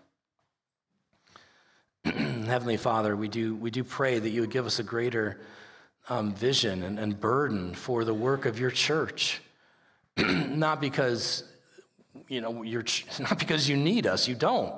Heavenly 2.45 2.75
Father, 2.75 3.15
we 3.15 3.29
do, 3.29 3.55
we 3.55 3.71
do 3.71 3.85
pray 3.85 4.19
that 4.19 4.29
you 4.31 4.41
would 4.41 4.51
give 4.51 4.65
us 4.65 4.79
a 4.79 4.83
greater 4.83 5.39
um, 6.09 6.33
vision 6.33 6.83
and, 6.83 6.99
and 6.99 7.19
burden 7.19 7.73
for 7.73 8.03
the 8.03 8.13
work 8.13 8.45
of 8.45 8.59
your 8.59 8.71
church. 8.71 9.41
Not 10.17 10.81
because 10.81 11.43
you 12.27 12.41
know, 12.41 12.63
you're, 12.63 12.85
not 13.19 13.39
because 13.39 13.67
you 13.69 13.77
need 13.77 14.07
us, 14.07 14.27
you 14.27 14.35
don't. 14.35 14.73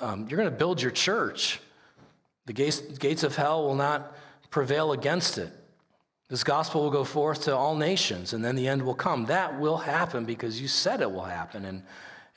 Um, 0.00 0.26
you're 0.28 0.38
going 0.38 0.50
to 0.50 0.56
build 0.56 0.80
your 0.80 0.90
church. 0.90 1.60
The 2.46 2.52
gates, 2.52 2.80
gates 2.80 3.22
of 3.22 3.36
hell 3.36 3.64
will 3.64 3.74
not 3.74 4.16
prevail 4.50 4.92
against 4.92 5.38
it. 5.38 5.52
This 6.28 6.44
gospel 6.44 6.82
will 6.82 6.90
go 6.90 7.04
forth 7.04 7.44
to 7.44 7.54
all 7.54 7.76
nations, 7.76 8.32
and 8.32 8.44
then 8.44 8.56
the 8.56 8.66
end 8.66 8.82
will 8.82 8.94
come. 8.94 9.26
That 9.26 9.60
will 9.60 9.76
happen 9.76 10.24
because 10.24 10.60
you 10.60 10.66
said 10.66 11.02
it 11.02 11.10
will 11.10 11.24
happen, 11.24 11.66
and, 11.66 11.82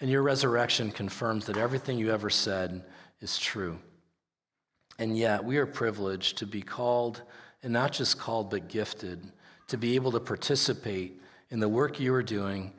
and 0.01 0.09
your 0.09 0.21
resurrection 0.21 0.91
confirms 0.91 1.45
that 1.45 1.57
everything 1.57 1.97
you 1.97 2.11
ever 2.11 2.29
said 2.29 2.83
is 3.21 3.37
true. 3.37 3.79
And 4.99 5.17
yet, 5.17 5.43
we 5.43 5.57
are 5.57 5.65
privileged 5.65 6.37
to 6.39 6.45
be 6.45 6.61
called, 6.61 7.21
and 7.65 7.73
not 7.73 7.91
just 7.91 8.19
called, 8.19 8.51
but 8.51 8.67
gifted, 8.67 9.31
to 9.67 9.75
be 9.75 9.95
able 9.95 10.11
to 10.11 10.19
participate 10.19 11.19
in 11.49 11.59
the 11.59 11.67
work 11.67 11.99
you 11.99 12.13
are 12.13 12.21
doing 12.21 12.71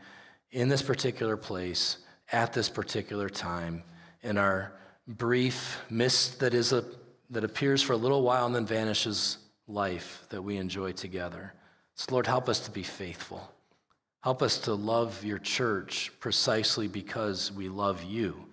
in 0.52 0.68
this 0.68 0.80
particular 0.80 1.36
place 1.36 1.98
at 2.30 2.52
this 2.52 2.68
particular 2.68 3.28
time 3.28 3.82
in 4.22 4.38
our 4.38 4.72
brief 5.08 5.80
mist 5.90 6.38
that 6.38 6.54
is 6.54 6.72
a 6.72 6.84
that 7.30 7.42
appears 7.42 7.82
for 7.82 7.94
a 7.94 7.96
little 7.96 8.22
while 8.22 8.46
and 8.46 8.54
then 8.54 8.64
vanishes 8.64 9.38
life 9.66 10.24
that 10.30 10.40
we 10.40 10.56
enjoy 10.56 10.92
together. 10.92 11.52
So 11.96 12.12
Lord, 12.12 12.28
help 12.28 12.48
us 12.48 12.60
to 12.60 12.70
be 12.70 12.84
faithful. 12.84 13.52
Help 14.22 14.40
us 14.40 14.58
to 14.60 14.74
love 14.74 15.24
your 15.24 15.38
church 15.40 16.12
precisely 16.20 16.86
because 16.86 17.50
we 17.50 17.68
love 17.68 18.04
you 18.04 18.46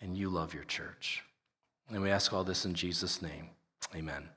and 0.00 0.16
you 0.16 0.30
love 0.30 0.54
your 0.54 0.64
church. 0.64 1.22
And 1.90 2.00
we 2.00 2.10
ask 2.10 2.32
all 2.32 2.44
this 2.44 2.64
in 2.64 2.72
Jesus' 2.72 3.20
name. 3.20 3.50
Amen. 3.94 4.30